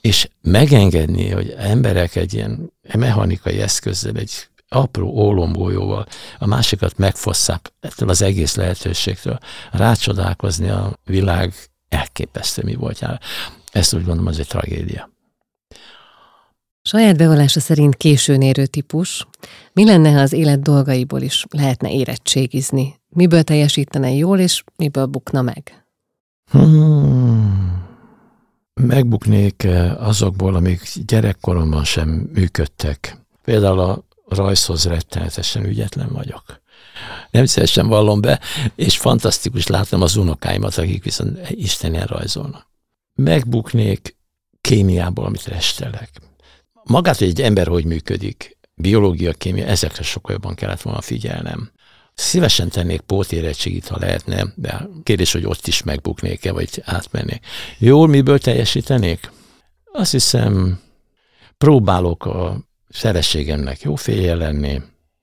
és 0.00 0.28
megengedni, 0.42 1.30
hogy 1.30 1.54
emberek 1.58 2.16
egy 2.16 2.34
ilyen 2.34 2.72
mechanikai 2.94 3.60
eszközzel, 3.60 4.16
egy 4.16 4.48
apró 4.68 5.08
ólombolyóval 5.08 6.06
a 6.38 6.46
másikat 6.46 6.98
megfosszák 6.98 7.72
ettől 7.80 8.08
az 8.08 8.22
egész 8.22 8.54
lehetőségtől, 8.54 9.38
rácsodálkozni 9.72 10.68
a 10.68 10.98
világ 11.04 11.54
elképesztő 11.88 12.62
mi 12.64 12.74
voltjára. 12.74 13.18
Ezt 13.72 13.94
úgy 13.94 14.04
gondolom, 14.04 14.26
az 14.26 14.38
egy 14.38 14.46
tragédia. 14.46 15.10
Saját 16.86 17.16
bevallása 17.16 17.60
szerint 17.60 17.96
későn 17.96 18.42
érő 18.42 18.66
típus. 18.66 19.26
Mi 19.72 19.84
lenne, 19.84 20.12
ha 20.12 20.20
az 20.20 20.32
élet 20.32 20.62
dolgaiból 20.62 21.20
is 21.20 21.44
lehetne 21.50 21.92
érettségizni? 21.92 23.00
Miből 23.08 23.42
teljesítene 23.42 24.12
jól, 24.12 24.38
és 24.38 24.64
miből 24.76 25.06
bukna 25.06 25.42
meg? 25.42 25.86
Hmm. 26.50 27.84
Megbuknék 28.74 29.62
eh, 29.62 30.06
azokból, 30.08 30.54
amik 30.54 30.80
gyerekkoromban 31.06 31.84
sem 31.84 32.08
működtek. 32.08 33.18
Például 33.42 33.80
a 33.80 34.04
rajzhoz 34.28 34.84
rettenetesen 34.84 35.64
ügyetlen 35.64 36.08
vagyok. 36.12 36.60
Nem 37.30 37.46
szívesen 37.46 37.88
vallom 37.88 38.20
be, 38.20 38.40
és 38.74 38.98
fantasztikus 38.98 39.66
látnom 39.66 40.02
az 40.02 40.16
unokáimat, 40.16 40.78
akik 40.78 41.04
viszont 41.04 41.50
istenien 41.50 42.06
rajzolnak. 42.06 42.66
Megbuknék 43.14 44.16
kémiából, 44.60 45.24
amit 45.24 45.44
restelek. 45.46 46.25
Magát, 46.88 47.18
hogy 47.18 47.28
egy 47.28 47.42
ember 47.42 47.66
hogy 47.66 47.84
működik, 47.84 48.58
biológia, 48.74 49.32
kémia, 49.32 49.66
ezekre 49.66 50.02
sokkal 50.02 50.32
jobban 50.32 50.54
kellett 50.54 50.82
volna 50.82 51.00
figyelnem. 51.00 51.70
Szívesen 52.14 52.68
tennék 52.68 53.00
pótérettségit, 53.00 53.88
ha 53.88 53.98
lehetne, 53.98 54.46
de 54.54 54.88
kérdés, 55.02 55.32
hogy 55.32 55.46
ott 55.46 55.66
is 55.66 55.82
megbuknék-e, 55.82 56.52
vagy 56.52 56.82
átmennék. 56.84 57.46
Jól 57.78 58.08
miből 58.08 58.38
teljesítenék? 58.38 59.30
Azt 59.92 60.10
hiszem, 60.10 60.80
próbálok 61.58 62.26
a 62.26 62.58
szerességemnek 62.88 63.80
jó 63.80 63.94
félje 63.94 64.34
lenni, 64.34 64.82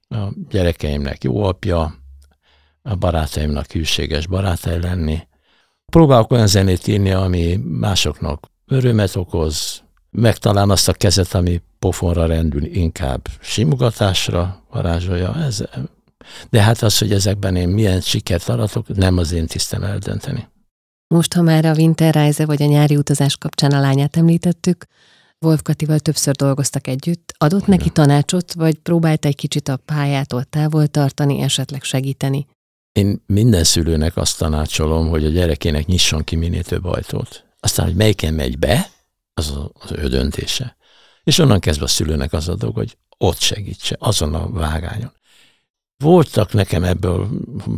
a 0.10 0.34
gyerekeimnek 0.49 1.23
jó 1.23 1.43
apja, 1.43 1.95
a 2.82 2.95
barátaimnak 2.95 3.71
hűséges 3.71 4.28
barátai 4.28 4.80
lenni. 4.80 5.28
Próbálok 5.86 6.32
olyan 6.32 6.47
zenét 6.47 6.88
írni, 6.88 7.12
ami 7.12 7.56
másoknak 7.56 8.52
örömet 8.67 9.15
okoz, 9.15 9.83
megtalán 10.13 10.69
azt 10.69 10.88
a 10.88 10.93
kezet, 10.93 11.34
ami 11.34 11.62
pofonra 11.80 12.26
rendül, 12.26 12.65
inkább 12.65 13.28
simogatásra 13.41 14.63
varázsolja. 14.71 15.36
Ez, 15.36 15.63
de 16.49 16.62
hát 16.62 16.82
az, 16.82 16.97
hogy 16.97 17.12
ezekben 17.12 17.56
én 17.56 17.69
milyen 17.69 18.02
sikert 18.02 18.49
aratok, 18.49 18.95
nem 18.95 19.17
az 19.17 19.32
én 19.32 19.47
tisztem 19.47 19.84
eldönteni. 19.84 20.47
Most, 21.08 21.34
ha 21.34 21.41
már 21.41 21.65
a 21.65 21.73
Winterreise 21.73 22.45
vagy 22.45 22.62
a 22.62 22.65
nyári 22.65 22.95
utazás 22.95 23.38
kapcsán 23.38 23.71
a 23.71 23.80
lányát 23.80 24.17
említettük, 24.17 24.86
Wolf 25.43 25.62
Katival 25.62 25.99
többször 25.99 26.36
dolgoztak 26.36 26.88
együtt. 26.88 27.34
Adott 27.38 27.67
neki 27.67 27.89
tanácsot, 27.89 28.54
vagy 28.54 28.76
próbált 28.76 29.26
egy 29.26 29.36
kicsit 29.36 29.67
a 29.67 29.78
pályától 29.78 30.43
távol 30.43 30.88
tartani, 30.88 31.41
esetleg 31.41 31.84
segíteni? 31.84 32.47
Én 32.91 33.23
minden 33.26 33.63
szülőnek 33.63 34.17
azt 34.17 34.38
tanácsolom, 34.38 35.10
hogy 35.10 35.26
a 35.26 35.30
gyerekének 35.30 35.86
nyisson 35.86 36.23
ki 36.23 36.36
minél 36.36 36.63
több 36.63 36.86
ajtót. 36.86 37.45
Aztán, 37.60 37.86
hogy 37.86 37.95
melyiken 37.95 38.34
megy 38.34 38.60
be, 38.60 38.89
az 39.34 39.54
az 39.74 39.91
ő 39.91 40.08
döntése. 40.08 40.76
És 41.24 41.38
onnan 41.38 41.60
kezdve 41.60 41.86
a 41.86 41.88
szülőnek 41.88 42.34
az 42.34 42.50
a 42.50 42.56
dolog, 42.56 42.76
hogy 42.76 42.98
ott 43.17 43.39
segítse, 43.39 43.96
azon 44.00 44.34
a 44.34 44.50
vágányon. 44.50 45.12
Voltak 45.98 46.54
nekem 46.54 46.84
ebből 46.84 47.30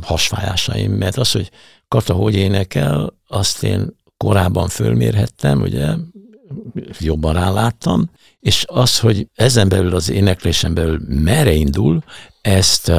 hasfájásaim, 0.02 0.91
mert 0.91 1.18
az, 1.18 1.32
hogy 1.32 1.52
Kata 1.88 2.13
hogy 2.13 2.36
énekel, 2.36 3.20
azt 3.28 3.63
én 3.63 3.96
korábban 4.18 4.68
fölmérhettem, 4.68 5.62
ugye, 5.62 5.94
jobban 7.00 7.34
ráláttam, 7.34 8.10
és 8.39 8.65
az, 8.68 9.00
hogy 9.00 9.28
ezen 9.36 9.70
belül 9.70 9.96
az 9.96 10.10
éneklésen 10.10 10.74
belül 10.74 11.00
merre 11.08 11.54
indul, 11.54 12.04
ezt 12.41 12.91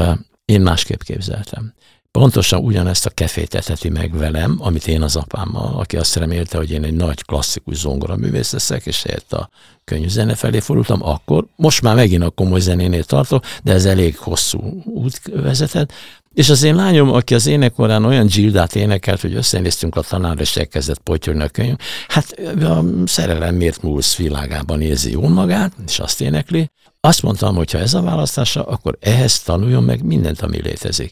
én 0.45 0.61
másképp 0.61 1.01
képzeltem. 1.01 1.75
Pontosan 2.17 2.65
ugyanezt 2.65 3.07
a 3.07 3.11
kefét 3.11 3.55
eteti 3.55 3.89
meg 3.89 4.17
velem, 4.17 4.57
amit 4.59 4.89
én 4.89 5.03
az 5.03 5.17
apámmal, 5.17 5.79
aki 5.79 5.97
azt 5.97 6.17
remélte, 6.17 6.57
hogy 6.57 6.71
én 6.71 6.85
egy 6.85 6.95
nagy 6.95 7.25
klasszikus 7.25 7.77
zongoraművész 7.77 8.53
leszek, 8.53 8.87
és 8.87 9.03
helyett 9.03 9.33
a 9.33 9.49
könnyű 9.85 10.09
zene 10.09 10.35
felé 10.35 10.61
fordultam, 10.61 11.03
akkor 11.03 11.47
most 11.57 11.83
már 11.83 11.95
megint 11.95 12.23
a 12.23 12.31
komoly 12.31 12.61
zenénél 12.61 13.05
tartok, 13.05 13.45
de 13.63 13.73
ez 13.73 13.85
elég 13.85 14.17
hosszú 14.17 14.83
út 14.85 15.21
vezetett, 15.35 15.93
és 16.35 16.51
az 16.51 16.63
én 16.63 16.75
lányom, 16.75 17.13
aki 17.13 17.35
az 17.35 17.47
énekorán 17.47 18.05
olyan 18.05 18.27
Gildát 18.27 18.75
énekelt, 18.75 19.21
hogy 19.21 19.35
összenéztünk 19.35 19.97
a 19.97 20.01
tanár, 20.01 20.41
és 20.41 20.57
elkezdett 20.57 20.99
potyolni 20.99 21.43
a 21.43 21.49
könyv, 21.49 21.77
hát 22.09 22.31
a 22.63 22.85
szerelem 23.05 23.55
miért 23.55 23.83
múlsz 23.83 24.17
világában 24.17 24.81
érzi 24.81 25.11
jól 25.11 25.29
magát, 25.29 25.73
és 25.87 25.99
azt 25.99 26.21
énekli. 26.21 26.71
Azt 27.01 27.23
mondtam, 27.23 27.55
hogy 27.55 27.71
ha 27.71 27.79
ez 27.79 27.95
a 27.95 28.03
választása, 28.03 28.63
akkor 28.63 28.97
ehhez 29.01 29.43
tanuljon 29.43 29.83
meg 29.83 30.03
mindent, 30.03 30.41
ami 30.41 30.61
létezik. 30.63 31.11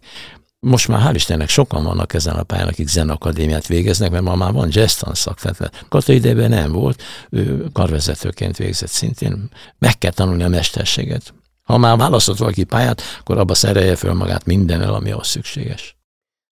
Most 0.64 0.88
már 0.88 1.00
hál' 1.00 1.14
Istennek 1.14 1.48
sokan 1.48 1.85
vannak 1.85 2.14
ezen 2.14 2.35
a 2.35 2.42
pályán, 2.42 2.68
akik 2.68 2.88
zenakadémiát 2.88 3.66
végeznek, 3.66 4.11
mert 4.11 4.22
ma 4.22 4.35
már 4.35 4.53
van 4.53 4.68
jazz 4.70 4.94
tanszak. 4.94 5.40
Tehát 5.40 5.85
Kata 5.88 6.12
idejében 6.12 6.50
nem 6.50 6.72
volt, 6.72 7.03
ő 7.31 7.66
karvezetőként 7.72 8.57
végzett 8.57 8.88
szintén. 8.88 9.48
Meg 9.79 9.98
kell 9.98 10.11
tanulni 10.11 10.42
a 10.42 10.48
mesterséget. 10.48 11.35
Ha 11.62 11.79
már 11.79 11.96
választott 11.96 12.37
valaki 12.37 12.64
pályát, 12.64 13.03
akkor 13.20 13.38
abba 13.38 13.55
szerelje 13.55 13.96
föl 13.96 14.12
magát 14.12 14.44
mindennel, 14.44 14.94
ami 14.94 15.11
ahhoz 15.11 15.27
szükséges. 15.27 15.96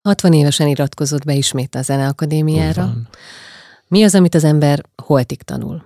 60 0.03 0.33
évesen 0.33 0.69
iratkozott 0.69 1.25
be 1.25 1.33
ismét 1.35 1.75
a 1.75 1.83
Zeneakadémiára. 1.83 2.95
Mi 3.89 4.03
az, 4.05 4.15
amit 4.15 4.35
az 4.35 4.45
ember 4.45 4.83
holtig 5.03 5.43
tanul? 5.43 5.85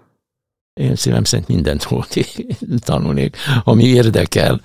Én 0.80 0.96
szívem 0.96 1.24
szerint 1.24 1.48
mindent 1.48 1.82
holtig 1.82 2.56
tanulnék, 2.78 3.36
ami 3.64 3.84
érdekel. 3.84 4.60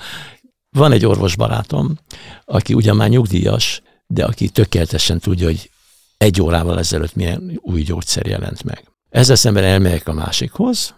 Van 0.78 0.92
egy 0.92 1.06
orvosbarátom, 1.06 1.98
aki 2.46 2.74
ugyan 2.74 2.96
már 2.96 3.10
nyugdíjas, 3.10 3.82
de 4.08 4.26
aki 4.26 4.50
tökéletesen 4.50 5.20
tudja, 5.20 5.46
hogy 5.46 5.70
egy 6.18 6.42
órával 6.42 6.80
ezelőtt 6.80 7.16
milyen 7.16 7.60
új 7.62 7.82
gyógyszer 7.82 8.26
jelent 8.26 8.64
meg. 8.64 8.84
Ezzel 9.10 9.36
szemben 9.36 9.64
elmegyek 9.64 10.08
a 10.08 10.14
másikhoz, 10.14 10.96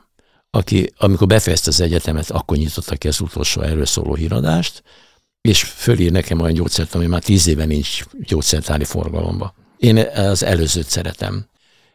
aki, 0.50 0.94
amikor 0.98 1.28
befejezte 1.28 1.70
az 1.70 1.82
egyetemet, 1.82 2.32
akkor 2.32 2.58
nyitotta 2.58 2.96
ki 2.96 3.08
az 3.08 3.22
utolsó 3.22 3.62
erről 3.62 3.86
szóló 3.86 4.14
híradást, 4.16 4.84
és 5.42 5.64
fölír 5.64 6.12
nekem 6.12 6.40
olyan 6.40 6.54
gyógyszert, 6.54 6.96
ami 6.96 7.06
már 7.06 7.24
tíz 7.24 7.48
éve 7.48 7.66
nincs 7.66 8.04
gyógyszertári 8.20 8.84
forgalomba. 8.84 9.54
Én 9.78 9.98
az 10.16 10.44
előzőt 10.44 10.88
szeretem, 10.88 11.46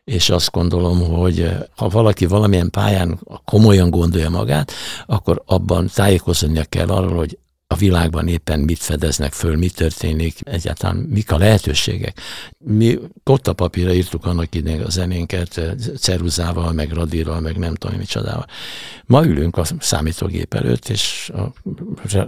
és 0.05 0.31
azt 0.31 0.51
gondolom, 0.51 1.01
hogy 1.01 1.51
ha 1.77 1.89
valaki 1.89 2.27
valamilyen 2.27 2.71
pályán 2.71 3.21
komolyan 3.45 3.91
gondolja 3.91 4.31
magát, 4.31 4.73
akkor 5.07 5.43
abban 5.47 5.91
tájékozódnia 5.95 6.65
kell 6.65 6.89
arról, 6.89 7.17
hogy 7.17 7.39
a 7.71 7.77
világban 7.77 8.29
éppen 8.29 8.61
mit 8.61 8.79
fedeznek 8.79 9.33
föl, 9.33 9.57
mi 9.57 9.69
történik, 9.69 10.39
egyáltalán 10.45 10.97
mik 10.97 11.33
a 11.33 11.39
lehetőségek. 11.39 12.21
Mi 12.59 12.99
papírra 13.57 13.93
írtuk 13.93 14.27
annak 14.27 14.55
idején 14.55 14.81
a 14.81 14.91
zenénket, 14.91 15.61
ceruzával, 15.99 16.73
meg 16.73 16.93
radírral, 16.93 17.41
meg 17.41 17.57
nem 17.57 17.75
tudom 17.75 17.97
micsodával. 17.97 18.47
Ma 19.07 19.25
ülünk 19.25 19.57
a 19.57 19.65
számítógép 19.79 20.55
előtt, 20.55 20.89
és 20.89 21.31
a 21.35 21.53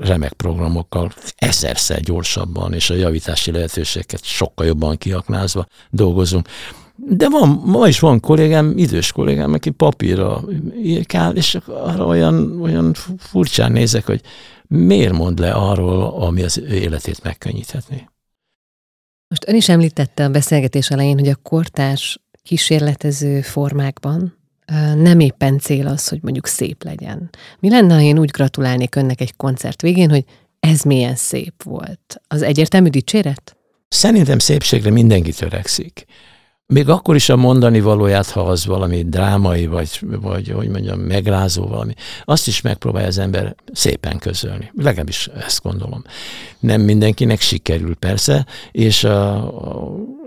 remek 0.00 0.32
programokkal 0.32 1.12
ezerszer 1.36 2.00
gyorsabban, 2.00 2.72
és 2.72 2.90
a 2.90 2.94
javítási 2.94 3.50
lehetőségeket 3.50 4.24
sokkal 4.24 4.66
jobban 4.66 4.96
kiaknázva 4.96 5.66
dolgozunk. 5.90 6.48
De 6.96 7.28
van, 7.28 7.62
ma 7.64 7.88
is 7.88 7.98
van 7.98 8.20
kollégám, 8.20 8.72
idős 8.76 9.12
kollégám, 9.12 9.52
aki 9.52 9.70
papírra 9.70 10.44
írkál, 10.82 11.36
és 11.36 11.58
arra 11.66 12.06
olyan, 12.06 12.60
olyan 12.60 12.94
furcsán 13.18 13.72
nézek, 13.72 14.06
hogy 14.06 14.20
miért 14.70 15.12
mond 15.12 15.38
le 15.38 15.52
arról, 15.52 16.02
ami 16.02 16.42
az 16.42 16.58
ő 16.58 16.74
életét 16.74 17.22
megkönnyíthetné? 17.22 18.08
Most 19.28 19.48
ön 19.48 19.54
is 19.54 19.68
említette 19.68 20.24
a 20.24 20.30
beszélgetés 20.30 20.90
elején, 20.90 21.18
hogy 21.18 21.28
a 21.28 21.36
kortárs 21.42 22.20
kísérletező 22.42 23.40
formákban 23.40 24.38
nem 24.94 25.20
éppen 25.20 25.58
cél 25.58 25.86
az, 25.86 26.08
hogy 26.08 26.22
mondjuk 26.22 26.46
szép 26.46 26.84
legyen. 26.84 27.30
Mi 27.58 27.70
lenne, 27.70 27.94
ha 27.94 28.00
én 28.00 28.18
úgy 28.18 28.30
gratulálnék 28.30 28.94
önnek 28.94 29.20
egy 29.20 29.36
koncert 29.36 29.82
végén, 29.82 30.10
hogy 30.10 30.24
ez 30.60 30.82
milyen 30.82 31.14
szép 31.14 31.62
volt? 31.62 32.20
Az 32.28 32.42
egyértelmű 32.42 32.88
dicséret? 32.88 33.56
Szerintem 33.88 34.38
szépségre 34.38 34.90
mindenki 34.90 35.32
törekszik 35.32 36.06
még 36.70 36.88
akkor 36.88 37.14
is 37.14 37.28
a 37.28 37.36
mondani 37.36 37.80
valóját, 37.80 38.30
ha 38.30 38.40
az 38.40 38.66
valami 38.66 39.02
drámai, 39.02 39.66
vagy, 39.66 40.00
vagy 40.02 40.48
hogy 40.48 40.68
mondjam, 40.68 41.00
megrázó 41.00 41.66
valami, 41.66 41.94
azt 42.24 42.46
is 42.46 42.60
megpróbálja 42.60 43.08
az 43.08 43.18
ember 43.18 43.54
szépen 43.72 44.18
közölni. 44.18 44.72
Legalábbis 44.76 45.26
ezt 45.26 45.62
gondolom. 45.62 46.04
Nem 46.60 46.80
mindenkinek 46.80 47.40
sikerül 47.40 47.96
persze, 47.96 48.46
és 48.70 49.04
a, 49.04 49.34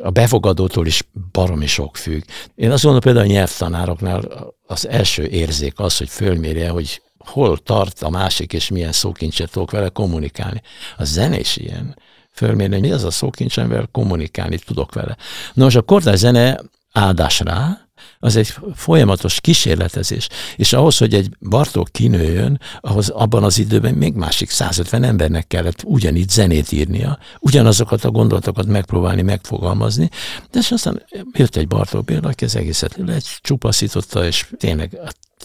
a 0.04 0.10
befogadótól 0.10 0.86
is 0.86 1.04
baromi 1.32 1.68
sok 1.68 1.98
függ. 1.98 2.22
Én 2.56 2.72
azt 2.72 2.84
gondolom 2.84 3.00
például 3.00 3.26
a 3.26 3.34
nyelvtanároknál 3.34 4.22
az 4.68 4.88
első 4.88 5.28
érzék 5.28 5.80
az, 5.80 5.98
hogy 5.98 6.10
fölmérje, 6.10 6.70
hogy 6.70 7.02
hol 7.18 7.58
tart 7.58 8.02
a 8.02 8.10
másik, 8.10 8.54
és 8.54 8.70
milyen 8.70 8.92
szókincset 8.92 9.52
tudok 9.52 9.72
vele 9.72 9.90
kommunikálni. 9.90 10.62
A 10.98 11.04
zenés 11.04 11.58
ilyen 11.58 11.96
fölmérni, 12.34 12.74
hogy 12.74 12.84
mi 12.84 12.92
az 12.92 13.04
a 13.04 13.12
szókincs, 13.12 13.58
amivel 13.58 13.90
kommunikálni 13.92 14.60
tudok 14.60 14.94
vele. 14.94 15.18
Nos, 15.54 15.76
a 15.76 15.82
kortárs 15.82 16.20
zene 16.20 16.60
áldás 16.92 17.40
rá, 17.40 17.84
az 18.20 18.36
egy 18.36 18.56
folyamatos 18.76 19.42
kísérletezés. 19.42 20.30
És 20.56 20.74
ahhoz, 20.74 20.98
hogy 20.98 21.14
egy 21.14 21.30
Bartók 21.50 21.88
kinőjön, 21.92 22.60
ahhoz 22.80 23.10
abban 23.10 23.44
az 23.44 23.60
időben 23.60 23.94
még 23.94 24.14
másik 24.14 24.50
150 24.50 25.04
embernek 25.04 25.48
kellett 25.48 25.82
ugyanígy 25.84 26.30
zenét 26.30 26.72
írnia, 26.72 27.20
ugyanazokat 27.40 28.04
a 28.04 28.12
gondolatokat 28.12 28.66
megpróbálni 28.66 29.22
megfogalmazni, 29.22 30.10
de 30.52 30.60
és 30.60 30.72
aztán 30.72 31.04
jött 31.34 31.56
egy 31.56 31.68
Bartók 31.68 32.04
Béla, 32.04 32.28
aki 32.28 32.46
az 32.46 32.56
egészet 32.56 32.96
lecsupaszította, 33.06 34.26
és 34.26 34.48
tényleg 34.58 35.00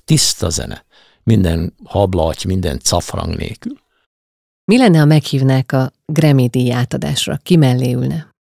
tiszta 0.05 0.49
zene. 0.49 0.85
Minden 1.23 1.75
hablaty, 1.85 2.47
minden 2.47 2.79
cafrang 2.79 3.37
nélkül. 3.37 3.73
Mi 4.69 4.79
lenne, 4.79 4.99
ha 4.99 5.05
meghívnák 5.05 5.73
a 5.73 5.93
Grammy 6.07 6.49
díj 6.49 6.73
átadásra? 6.73 7.37
Ki 7.43 7.57
mellé 7.57 7.93
ülne? 7.93 8.35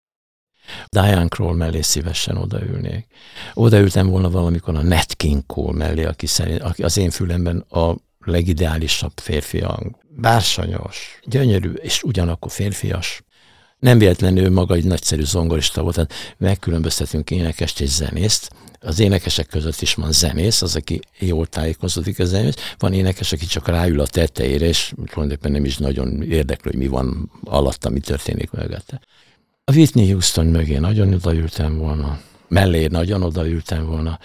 Diane 0.88 1.28
Kroll 1.28 1.56
mellé 1.56 1.80
szívesen 1.80 2.36
odaülnék. 2.36 3.06
Odaültem 3.54 4.06
volna 4.08 4.30
valamikor 4.30 4.74
a 4.74 4.82
Nat 4.82 5.14
King 5.14 5.46
Cole 5.46 5.76
mellé, 5.76 6.04
aki, 6.04 6.26
szerint, 6.26 6.60
aki 6.60 6.82
az 6.82 6.96
én 6.96 7.10
fülemben 7.10 7.58
a 7.58 7.94
legideálisabb 8.18 9.12
férfi 9.14 9.60
hang. 9.60 9.96
Bársanyos, 10.08 11.20
gyönyörű, 11.24 11.72
és 11.72 12.02
ugyanakkor 12.02 12.50
férfias. 12.50 13.22
Nem 13.78 13.98
véletlenül 13.98 14.50
maga 14.50 14.74
egy 14.74 14.84
nagyszerű 14.84 15.24
zongorista 15.24 15.82
volt, 15.82 15.94
tehát 15.94 16.34
megkülönböztetünk 16.38 17.30
énekest 17.30 17.80
és 17.80 17.88
zenészt. 17.88 18.50
Az 18.80 18.98
énekesek 19.00 19.46
között 19.46 19.80
is 19.80 19.94
van 19.94 20.12
zenész, 20.12 20.62
az, 20.62 20.76
aki 20.76 21.00
jól 21.18 21.46
tájékozódik 21.46 22.18
a 22.18 22.24
zenész. 22.24 22.54
Van 22.78 22.92
énekes, 22.92 23.32
aki 23.32 23.46
csak 23.46 23.68
ráül 23.68 24.00
a 24.00 24.06
tetejére, 24.06 24.66
és 24.66 24.92
tulajdonképpen 24.96 25.52
nem 25.52 25.64
is 25.64 25.76
nagyon 25.76 26.22
érdeklő, 26.22 26.70
hogy 26.70 26.80
mi 26.80 26.86
van 26.86 27.30
alatta, 27.44 27.88
mi 27.88 28.00
történik 28.00 28.50
mögötte. 28.50 29.00
A 29.64 29.72
Whitney 29.72 30.10
Houston 30.10 30.46
mögé 30.46 30.76
nagyon 30.78 31.12
odaültem 31.12 31.78
volna, 31.78 32.20
mellé 32.48 32.86
nagyon 32.86 33.22
odaültem 33.22 33.86
volna. 33.86 34.18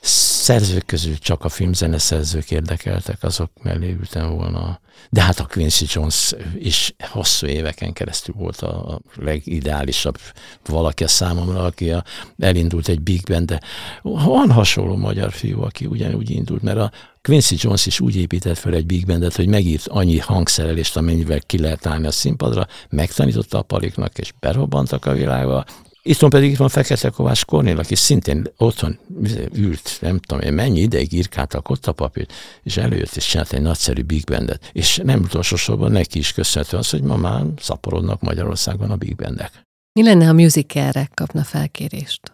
Szerzők 0.00 0.86
közül 0.86 1.18
csak 1.18 1.44
a 1.44 1.48
filmzeneszerzők 1.48 2.50
érdekeltek, 2.50 3.22
azok 3.22 3.50
mellé 3.62 3.90
ültem 3.90 4.30
volna. 4.30 4.80
De 5.10 5.22
hát 5.22 5.40
a 5.40 5.46
Quincy 5.46 5.84
Jones 5.88 6.34
is 6.58 6.94
hosszú 6.98 7.46
éveken 7.46 7.92
keresztül 7.92 8.34
volt 8.38 8.60
a 8.60 9.00
legideálisabb 9.14 10.18
valaki 10.64 11.04
a 11.04 11.08
számomra, 11.08 11.62
aki 11.64 11.90
a, 11.90 12.04
elindult 12.38 12.88
egy 12.88 13.00
big 13.00 13.22
band, 13.24 13.46
de 13.46 13.60
van 14.02 14.50
hasonló 14.50 14.96
magyar 14.96 15.32
fiú, 15.32 15.62
aki 15.62 15.86
ugyanúgy 15.86 16.30
indult, 16.30 16.62
mert 16.62 16.78
a 16.78 16.90
Quincy 17.22 17.56
Jones 17.58 17.86
is 17.86 18.00
úgy 18.00 18.16
épített 18.16 18.58
fel 18.58 18.74
egy 18.74 18.86
big 18.86 19.06
bandet, 19.06 19.36
hogy 19.36 19.48
megírt 19.48 19.86
annyi 19.88 20.18
hangszerelést, 20.18 20.96
amennyivel 20.96 21.40
ki 21.40 21.58
lehet 21.58 21.86
állni 21.86 22.06
a 22.06 22.10
színpadra, 22.10 22.66
megtanította 22.88 23.58
a 23.58 23.62
paliknak, 23.62 24.18
és 24.18 24.32
berobbantak 24.40 25.06
a 25.06 25.12
világba, 25.12 25.64
Itthon 26.02 26.30
pedig 26.30 26.50
itt 26.50 26.56
van 26.56 26.68
Fekete 26.68 27.10
Kovács 27.10 27.44
Kornél, 27.44 27.78
aki 27.78 27.94
szintén 27.94 28.46
otthon 28.56 28.98
ült, 29.52 29.98
nem 30.00 30.18
tudom 30.18 30.44
én 30.44 30.52
mennyi 30.52 30.80
ideig 30.80 31.12
írkálta 31.12 31.58
a 31.58 31.60
kottapapírt, 31.60 32.32
és 32.62 32.76
előjött 32.76 33.16
és 33.16 33.26
csinált 33.26 33.52
egy 33.52 33.62
nagyszerű 33.62 34.02
big 34.02 34.24
bandet. 34.24 34.70
És 34.72 35.00
nem 35.04 35.20
utolsó 35.20 35.56
sorban 35.56 35.92
neki 35.92 36.18
is 36.18 36.32
köszönhető 36.32 36.76
az, 36.76 36.90
hogy 36.90 37.02
ma 37.02 37.16
már 37.16 37.44
szaporodnak 37.58 38.20
Magyarországon 38.20 38.90
a 38.90 38.96
big 38.96 39.16
bandek. 39.16 39.68
Mi 39.92 40.02
lenne, 40.02 40.26
ha 40.26 40.32
musicalre 40.32 41.10
kapna 41.14 41.44
felkérést? 41.44 42.32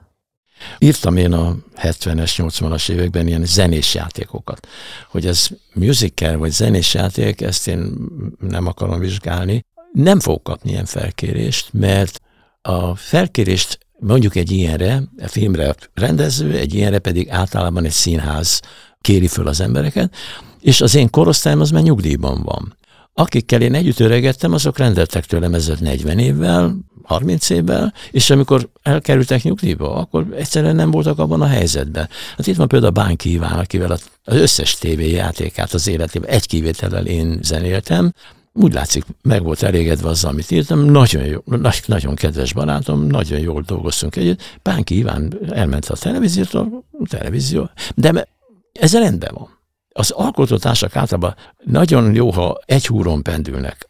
Írtam 0.78 1.16
én 1.16 1.32
a 1.32 1.56
70-es, 1.76 2.32
80-as 2.36 2.90
években 2.90 3.26
ilyen 3.26 3.44
zenés 3.44 3.94
játékokat. 3.94 4.68
Hogy 5.08 5.26
ez 5.26 5.48
musical 5.74 6.36
vagy 6.36 6.50
zenés 6.50 6.94
játék, 6.94 7.40
ezt 7.40 7.68
én 7.68 7.94
nem 8.40 8.66
akarom 8.66 8.98
vizsgálni. 8.98 9.64
Nem 9.92 10.20
fogok 10.20 10.42
kapni 10.42 10.70
ilyen 10.70 10.84
felkérést, 10.84 11.72
mert 11.72 12.20
a 12.66 12.94
felkérést 12.94 13.78
mondjuk 13.98 14.36
egy 14.36 14.50
ilyenre, 14.50 15.02
a 15.22 15.28
filmre 15.28 15.74
rendező, 15.94 16.52
egy 16.52 16.74
ilyenre 16.74 16.98
pedig 16.98 17.30
általában 17.30 17.84
egy 17.84 17.92
színház 17.92 18.60
kéri 19.00 19.26
föl 19.26 19.48
az 19.48 19.60
embereket, 19.60 20.14
és 20.60 20.80
az 20.80 20.94
én 20.94 21.10
korosztályom 21.10 21.60
az 21.60 21.70
már 21.70 21.82
nyugdíjban 21.82 22.42
van. 22.42 22.76
Akikkel 23.14 23.60
én 23.62 23.74
együtt 23.74 24.00
öregettem, 24.00 24.52
azok 24.52 24.78
rendeltek 24.78 25.24
tőlem 25.24 25.54
ezzel 25.54 25.76
40 25.80 26.18
évvel, 26.18 26.76
30 27.02 27.50
évvel, 27.50 27.92
és 28.10 28.30
amikor 28.30 28.68
elkerültek 28.82 29.42
nyugdíjba, 29.42 29.94
akkor 29.94 30.26
egyszerűen 30.36 30.74
nem 30.74 30.90
voltak 30.90 31.18
abban 31.18 31.40
a 31.40 31.46
helyzetben. 31.46 32.08
Hát 32.36 32.46
itt 32.46 32.56
van 32.56 32.68
például 32.68 32.92
Bánki 32.92 33.32
Iván, 33.32 33.58
akivel 33.58 33.90
az 33.90 34.02
összes 34.24 34.74
tévéjátékát 34.74 35.72
az 35.72 35.88
életében 35.88 36.30
egy 36.30 36.46
kivétellel 36.46 37.06
én 37.06 37.38
zenéltem, 37.42 38.12
úgy 38.56 38.72
látszik, 38.72 39.04
meg 39.22 39.42
volt 39.42 39.62
elégedve 39.62 40.08
azzal, 40.08 40.30
amit 40.30 40.50
írtam, 40.50 40.80
nagyon, 40.80 41.24
jó, 41.24 41.40
nagyon 41.86 42.14
kedves 42.14 42.52
barátom, 42.52 43.06
nagyon 43.06 43.38
jól 43.38 43.62
dolgoztunk 43.66 44.16
együtt. 44.16 44.58
Pánki 44.62 44.96
Iván 44.96 45.38
elment 45.50 45.84
a 45.84 45.96
televíziótól, 45.96 46.84
televízió, 47.08 47.70
de 47.94 48.28
ez 48.72 48.92
rendben 48.92 49.34
van. 49.34 49.48
Az 49.92 50.10
alkotótársak 50.10 50.96
általában 50.96 51.34
nagyon 51.64 52.14
jó, 52.14 52.30
ha 52.30 52.58
egy 52.64 52.86
húron 52.86 53.22
pendülnek. 53.22 53.88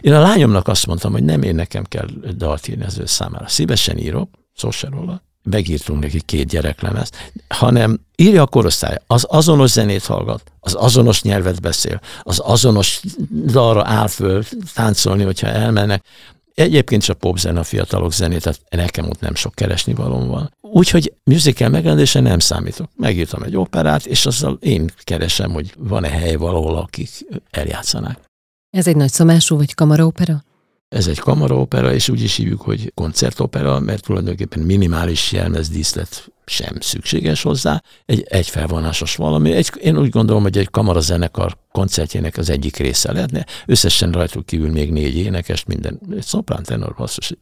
Én 0.00 0.12
a 0.12 0.20
lányomnak 0.20 0.68
azt 0.68 0.86
mondtam, 0.86 1.12
hogy 1.12 1.24
nem 1.24 1.42
én 1.42 1.54
nekem 1.54 1.84
kell 1.84 2.06
dalt 2.36 2.68
írni 2.68 2.84
az 2.84 2.98
ő 2.98 3.06
számára. 3.06 3.48
Szívesen 3.48 3.98
írok, 3.98 4.30
szó 4.54 4.70
se 4.70 4.88
róla, 4.90 5.22
megírtunk 5.42 6.02
neki 6.02 6.20
két 6.20 6.48
gyereklemez, 6.48 7.10
hanem 7.48 8.00
írja 8.16 8.42
a 8.42 8.46
korosztály, 8.46 8.98
az 9.06 9.26
azonos 9.28 9.70
zenét 9.70 10.04
hallgat, 10.04 10.52
az 10.60 10.74
azonos 10.74 11.22
nyelvet 11.22 11.60
beszél, 11.60 12.00
az 12.22 12.40
azonos 12.44 13.00
dalra 13.46 13.86
áll 13.86 14.06
föl 14.06 14.44
táncolni, 14.74 15.24
hogyha 15.24 15.46
elmennek. 15.46 16.04
Egyébként 16.54 17.02
csak 17.02 17.18
popzene 17.18 17.60
a 17.60 17.64
fiatalok 17.64 18.12
zenét, 18.12 18.42
tehát 18.42 18.60
nekem 18.70 19.08
ott 19.08 19.20
nem 19.20 19.34
sok 19.34 19.54
keresni 19.54 19.94
valóm 19.94 20.28
van. 20.28 20.54
Úgyhogy 20.60 21.12
musical 21.24 21.68
megrendése 21.68 22.20
nem 22.20 22.38
számítok. 22.38 22.90
Megírtam 22.96 23.42
egy 23.42 23.56
operát, 23.56 24.06
és 24.06 24.26
azzal 24.26 24.58
én 24.60 24.90
keresem, 25.04 25.50
hogy 25.52 25.74
van-e 25.78 26.08
hely 26.08 26.34
valahol, 26.34 26.76
akik 26.76 27.10
eljátszanák. 27.50 28.18
Ez 28.70 28.86
egy 28.86 28.96
nagy 28.96 29.12
szomású 29.12 29.56
vagy 29.56 29.74
kamaraopera? 29.74 30.44
Ez 30.90 31.06
egy 31.06 31.18
kamaraopera, 31.18 31.94
és 31.94 32.08
úgy 32.08 32.22
is 32.22 32.36
hívjuk, 32.36 32.60
hogy 32.60 32.92
koncertopera, 32.94 33.80
mert 33.80 34.02
tulajdonképpen 34.02 34.62
minimális 34.62 35.32
jelmezdíszlet 35.32 36.32
sem 36.46 36.80
szükséges 36.80 37.42
hozzá. 37.42 37.82
Egy 38.06 38.26
egyfelvonásos 38.28 39.16
valami. 39.16 39.52
Egy, 39.52 39.70
én 39.80 39.98
úgy 39.98 40.08
gondolom, 40.08 40.42
hogy 40.42 40.58
egy 40.58 40.70
kamarazenekar 40.70 41.56
koncertjének 41.72 42.36
az 42.36 42.50
egyik 42.50 42.76
része 42.76 43.12
lehetne. 43.12 43.46
Összesen 43.66 44.12
rajtuk 44.12 44.46
kívül 44.46 44.70
még 44.70 44.90
négy 44.90 45.16
énekes, 45.16 45.64
minden 45.64 46.00
szoprán, 46.20 46.62
tenor, 46.62 46.94
basszus, 46.94 47.32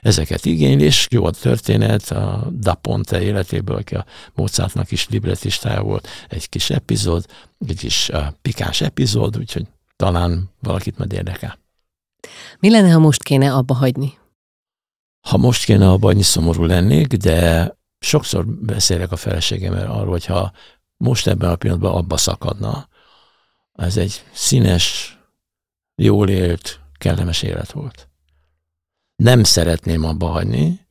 ezeket 0.00 0.44
igényli, 0.44 0.84
és 0.84 1.06
jó 1.10 1.24
a 1.24 1.30
történet, 1.30 2.10
a 2.10 2.48
Da 2.50 2.74
Ponte 2.74 3.22
életéből, 3.22 3.76
aki 3.76 3.94
a 3.94 4.04
Mozartnak 4.34 4.90
is 4.90 5.08
libretistája 5.08 5.82
volt, 5.82 6.08
egy 6.28 6.48
kis 6.48 6.70
epizód, 6.70 7.24
egy 7.68 7.78
kis 7.78 8.08
uh, 8.08 8.24
pikáns 8.42 8.80
epizód, 8.80 9.38
úgyhogy 9.38 9.66
talán 9.96 10.50
valakit 10.60 10.98
majd 10.98 11.12
érdekel. 11.12 11.61
Mi 12.58 12.70
lenne, 12.70 12.92
ha 12.92 12.98
most 12.98 13.22
kéne 13.22 13.54
abba 13.54 13.74
hagyni? 13.74 14.18
Ha 15.20 15.36
most 15.36 15.64
kéne 15.64 15.88
abba 15.88 16.06
hagyni, 16.06 16.22
szomorú 16.22 16.64
lennék, 16.64 17.06
de 17.06 17.70
sokszor 17.98 18.46
beszélek 18.46 19.12
a 19.12 19.16
feleségemmel 19.16 19.90
arról, 19.90 20.10
hogy 20.10 20.26
ha 20.26 20.52
most 20.96 21.26
ebben 21.26 21.50
a 21.50 21.56
pillanatban 21.56 21.94
abba 21.94 22.16
szakadna, 22.16 22.88
ez 23.72 23.96
egy 23.96 24.24
színes, 24.32 25.18
jól 25.94 26.28
élt, 26.28 26.80
kellemes 26.92 27.42
élet 27.42 27.72
volt. 27.72 28.08
Nem 29.16 29.44
szeretném 29.44 30.04
abba 30.04 30.26
hagyni, 30.26 30.81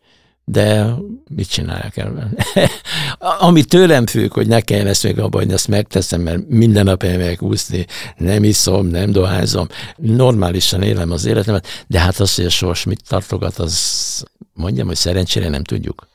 de 0.51 0.95
mit 1.35 1.49
csinálják 1.49 1.97
el? 1.97 2.31
Ami 3.47 3.63
tőlem 3.63 4.05
függ, 4.05 4.33
hogy 4.33 4.47
ne 4.47 4.61
kelljen 4.61 4.87
ezt 4.87 5.03
még 5.03 5.19
abba, 5.19 5.37
hogy 5.37 5.51
ezt 5.51 5.67
megteszem, 5.67 6.21
mert 6.21 6.47
minden 6.47 6.83
nap 6.83 7.03
elmegyek 7.03 7.41
úszni, 7.41 7.85
nem 8.17 8.43
iszom, 8.43 8.87
nem 8.87 9.11
dohányzom, 9.11 9.67
normálisan 9.95 10.81
élem 10.81 11.11
az 11.11 11.25
életemet, 11.25 11.67
de 11.87 11.99
hát 11.99 12.19
az, 12.19 12.35
hogy 12.35 12.45
a 12.45 12.49
sors 12.49 12.83
mit 12.83 13.01
tartogat, 13.07 13.57
az 13.57 14.23
mondjam, 14.53 14.87
hogy 14.87 14.95
szerencsére 14.95 15.49
nem 15.49 15.63
tudjuk. 15.63 16.07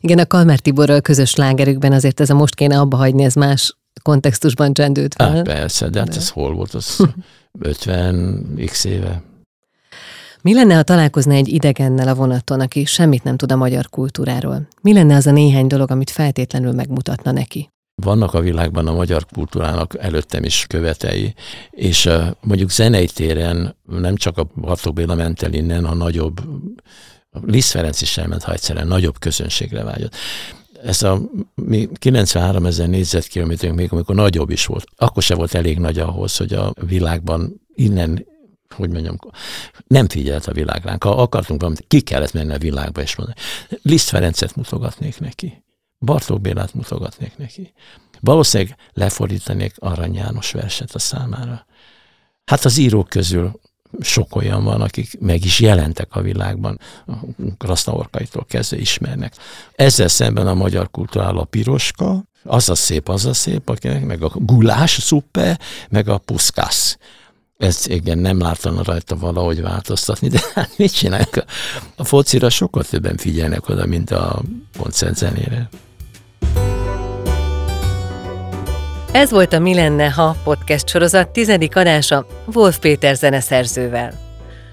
Igen, 0.00 0.18
a 0.18 0.26
Kalmer 0.26 0.58
Tiborral 0.58 1.00
közös 1.00 1.34
lágerükben 1.34 1.92
azért 1.92 2.20
ez 2.20 2.30
a 2.30 2.34
most 2.34 2.54
kéne 2.54 2.78
abba 2.78 2.96
hagyni, 2.96 3.24
ez 3.24 3.34
más 3.34 3.76
kontextusban 4.02 4.72
csendült 4.72 5.14
fel. 5.14 5.30
Hát 5.30 5.42
persze, 5.42 5.88
de 5.88 5.98
hát 5.98 6.16
ez 6.16 6.28
hol 6.28 6.54
volt, 6.54 6.74
az 6.74 6.96
50 7.60 8.60
x 8.66 8.84
éve. 8.84 9.22
Mi 10.42 10.54
lenne, 10.54 10.74
ha 10.74 10.82
találkozna 10.82 11.32
egy 11.32 11.48
idegennel 11.48 12.08
a 12.08 12.14
vonaton, 12.14 12.60
aki 12.60 12.84
semmit 12.84 13.22
nem 13.22 13.36
tud 13.36 13.52
a 13.52 13.56
magyar 13.56 13.88
kultúráról? 13.88 14.68
Mi 14.82 14.92
lenne 14.92 15.16
az 15.16 15.26
a 15.26 15.30
néhány 15.30 15.66
dolog, 15.66 15.90
amit 15.90 16.10
feltétlenül 16.10 16.72
megmutatna 16.72 17.30
neki? 17.30 17.70
Vannak 18.02 18.34
a 18.34 18.40
világban 18.40 18.86
a 18.86 18.94
magyar 18.94 19.26
kultúrának 19.32 19.94
előttem 19.98 20.44
is 20.44 20.66
követei, 20.68 21.34
és 21.70 22.08
mondjuk 22.40 22.70
zenei 22.70 23.06
téren 23.06 23.76
nem 23.86 24.16
csak 24.16 24.38
a 24.38 24.46
Bartók 24.54 24.94
Béla 24.94 25.14
ment 25.14 25.48
innen, 25.50 25.84
a 25.84 25.94
nagyobb, 25.94 26.40
Liszt 27.46 27.70
Ferenc 27.70 28.00
is 28.00 28.18
elment, 28.18 28.42
ha 28.42 28.52
egyszerűen 28.52 28.86
nagyobb 28.86 29.18
közönségre 29.18 29.82
vágyott 29.82 30.14
ez 30.82 31.02
a 31.02 31.20
mi 31.54 31.88
93 31.94 32.66
ezer 32.66 32.88
négyzetkilométerünk 32.88 33.78
még 33.78 33.92
amikor 33.92 34.14
nagyobb 34.14 34.50
is 34.50 34.66
volt, 34.66 34.84
akkor 34.96 35.22
se 35.22 35.34
volt 35.34 35.54
elég 35.54 35.78
nagy 35.78 35.98
ahhoz, 35.98 36.36
hogy 36.36 36.52
a 36.52 36.72
világban 36.86 37.60
innen 37.74 38.26
hogy 38.74 38.90
mondjam, 38.90 39.18
nem 39.86 40.08
figyelt 40.08 40.46
a 40.46 40.52
világ 40.52 40.84
ránk. 40.84 41.04
Ha 41.04 41.10
akartunk 41.10 41.60
valamit, 41.60 41.84
ki 41.88 42.00
kellett 42.00 42.32
menni 42.32 42.52
a 42.52 42.58
világba 42.58 43.00
és 43.00 43.16
mondani. 43.16 43.38
Liszt 43.82 44.08
Ferencet 44.08 44.56
mutogatnék 44.56 45.20
neki. 45.20 45.64
Bartók 45.98 46.40
Bélát 46.40 46.74
mutogatnék 46.74 47.36
neki. 47.36 47.72
Valószínűleg 48.20 48.76
lefordítanék 48.92 49.74
Arany 49.78 50.14
János 50.14 50.50
verset 50.50 50.94
a 50.94 50.98
számára. 50.98 51.66
Hát 52.44 52.64
az 52.64 52.78
írók 52.78 53.08
közül 53.08 53.60
sok 54.00 54.36
olyan 54.36 54.64
van, 54.64 54.80
akik 54.80 55.20
meg 55.20 55.44
is 55.44 55.60
jelentek 55.60 56.16
a 56.16 56.20
világban, 56.20 56.78
Krasznaorkaitól 57.58 58.44
kezdve 58.48 58.76
ismernek. 58.76 59.34
Ezzel 59.72 60.08
szemben 60.08 60.46
a 60.46 60.54
magyar 60.54 60.90
kultúrál 60.90 61.36
a 61.36 61.44
piroska, 61.44 62.24
az 62.42 62.68
a 62.68 62.74
szép, 62.74 63.08
az 63.08 63.26
a 63.26 63.34
szép, 63.34 63.68
akinek 63.68 64.04
meg 64.04 64.22
a 64.22 64.30
gulás 64.34 64.90
szuppe, 64.90 65.58
meg 65.88 66.08
a 66.08 66.18
puszkász. 66.18 66.98
Ezt 67.58 67.88
igen, 67.88 68.18
nem 68.18 68.40
láttam 68.40 68.82
rajta 68.82 69.16
valahogy 69.16 69.62
változtatni, 69.62 70.28
de 70.28 70.40
hát 70.54 70.70
mit 70.76 70.94
csinálják? 70.94 71.44
A 71.96 72.04
focira 72.04 72.50
sokkal 72.50 72.84
többen 72.84 73.16
figyelnek 73.16 73.68
oda, 73.68 73.86
mint 73.86 74.10
a 74.10 74.42
koncertzenére. 74.78 75.68
Ez 79.12 79.30
volt 79.30 79.52
a 79.52 79.58
Mi 79.58 79.74
lenne, 79.74 80.10
ha 80.10 80.36
podcast 80.44 80.88
sorozat 80.88 81.28
tizedik 81.28 81.76
adása 81.76 82.26
Wolf 82.54 82.78
Péter 82.78 83.16
zeneszerzővel. 83.16 84.12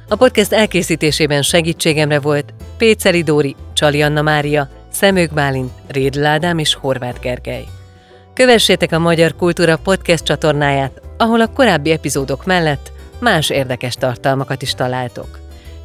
A 0.09 0.15
podcast 0.15 0.51
elkészítésében 0.51 1.41
segítségemre 1.41 2.19
volt 2.19 2.53
Péceli 2.77 3.23
Dóri, 3.23 3.55
Csali 3.73 4.01
Anna 4.01 4.21
Mária, 4.21 4.69
Szemők 4.91 5.33
Bálint, 5.33 5.71
Rédl 5.87 6.25
és 6.57 6.73
Horváth 6.73 7.19
Gergely. 7.19 7.65
Kövessétek 8.33 8.91
a 8.91 8.99
Magyar 8.99 9.35
Kultúra 9.35 9.77
podcast 9.77 10.23
csatornáját, 10.23 11.01
ahol 11.17 11.41
a 11.41 11.47
korábbi 11.47 11.91
epizódok 11.91 12.45
mellett 12.45 12.91
más 13.19 13.49
érdekes 13.49 13.95
tartalmakat 13.95 14.61
is 14.61 14.73
találtok. 14.73 15.39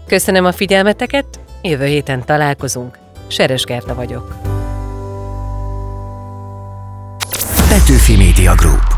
Köszönöm 0.07 0.45
a 0.45 0.53
figyelmeteket, 0.53 1.41
jövő 1.63 1.87
héten 1.87 2.25
találkozunk. 2.25 2.99
Seres 3.27 3.65
Gerta 3.65 3.95
vagyok. 3.95 4.37
Petőfi 7.69 8.17
Media 8.17 8.55
Group 8.55 8.90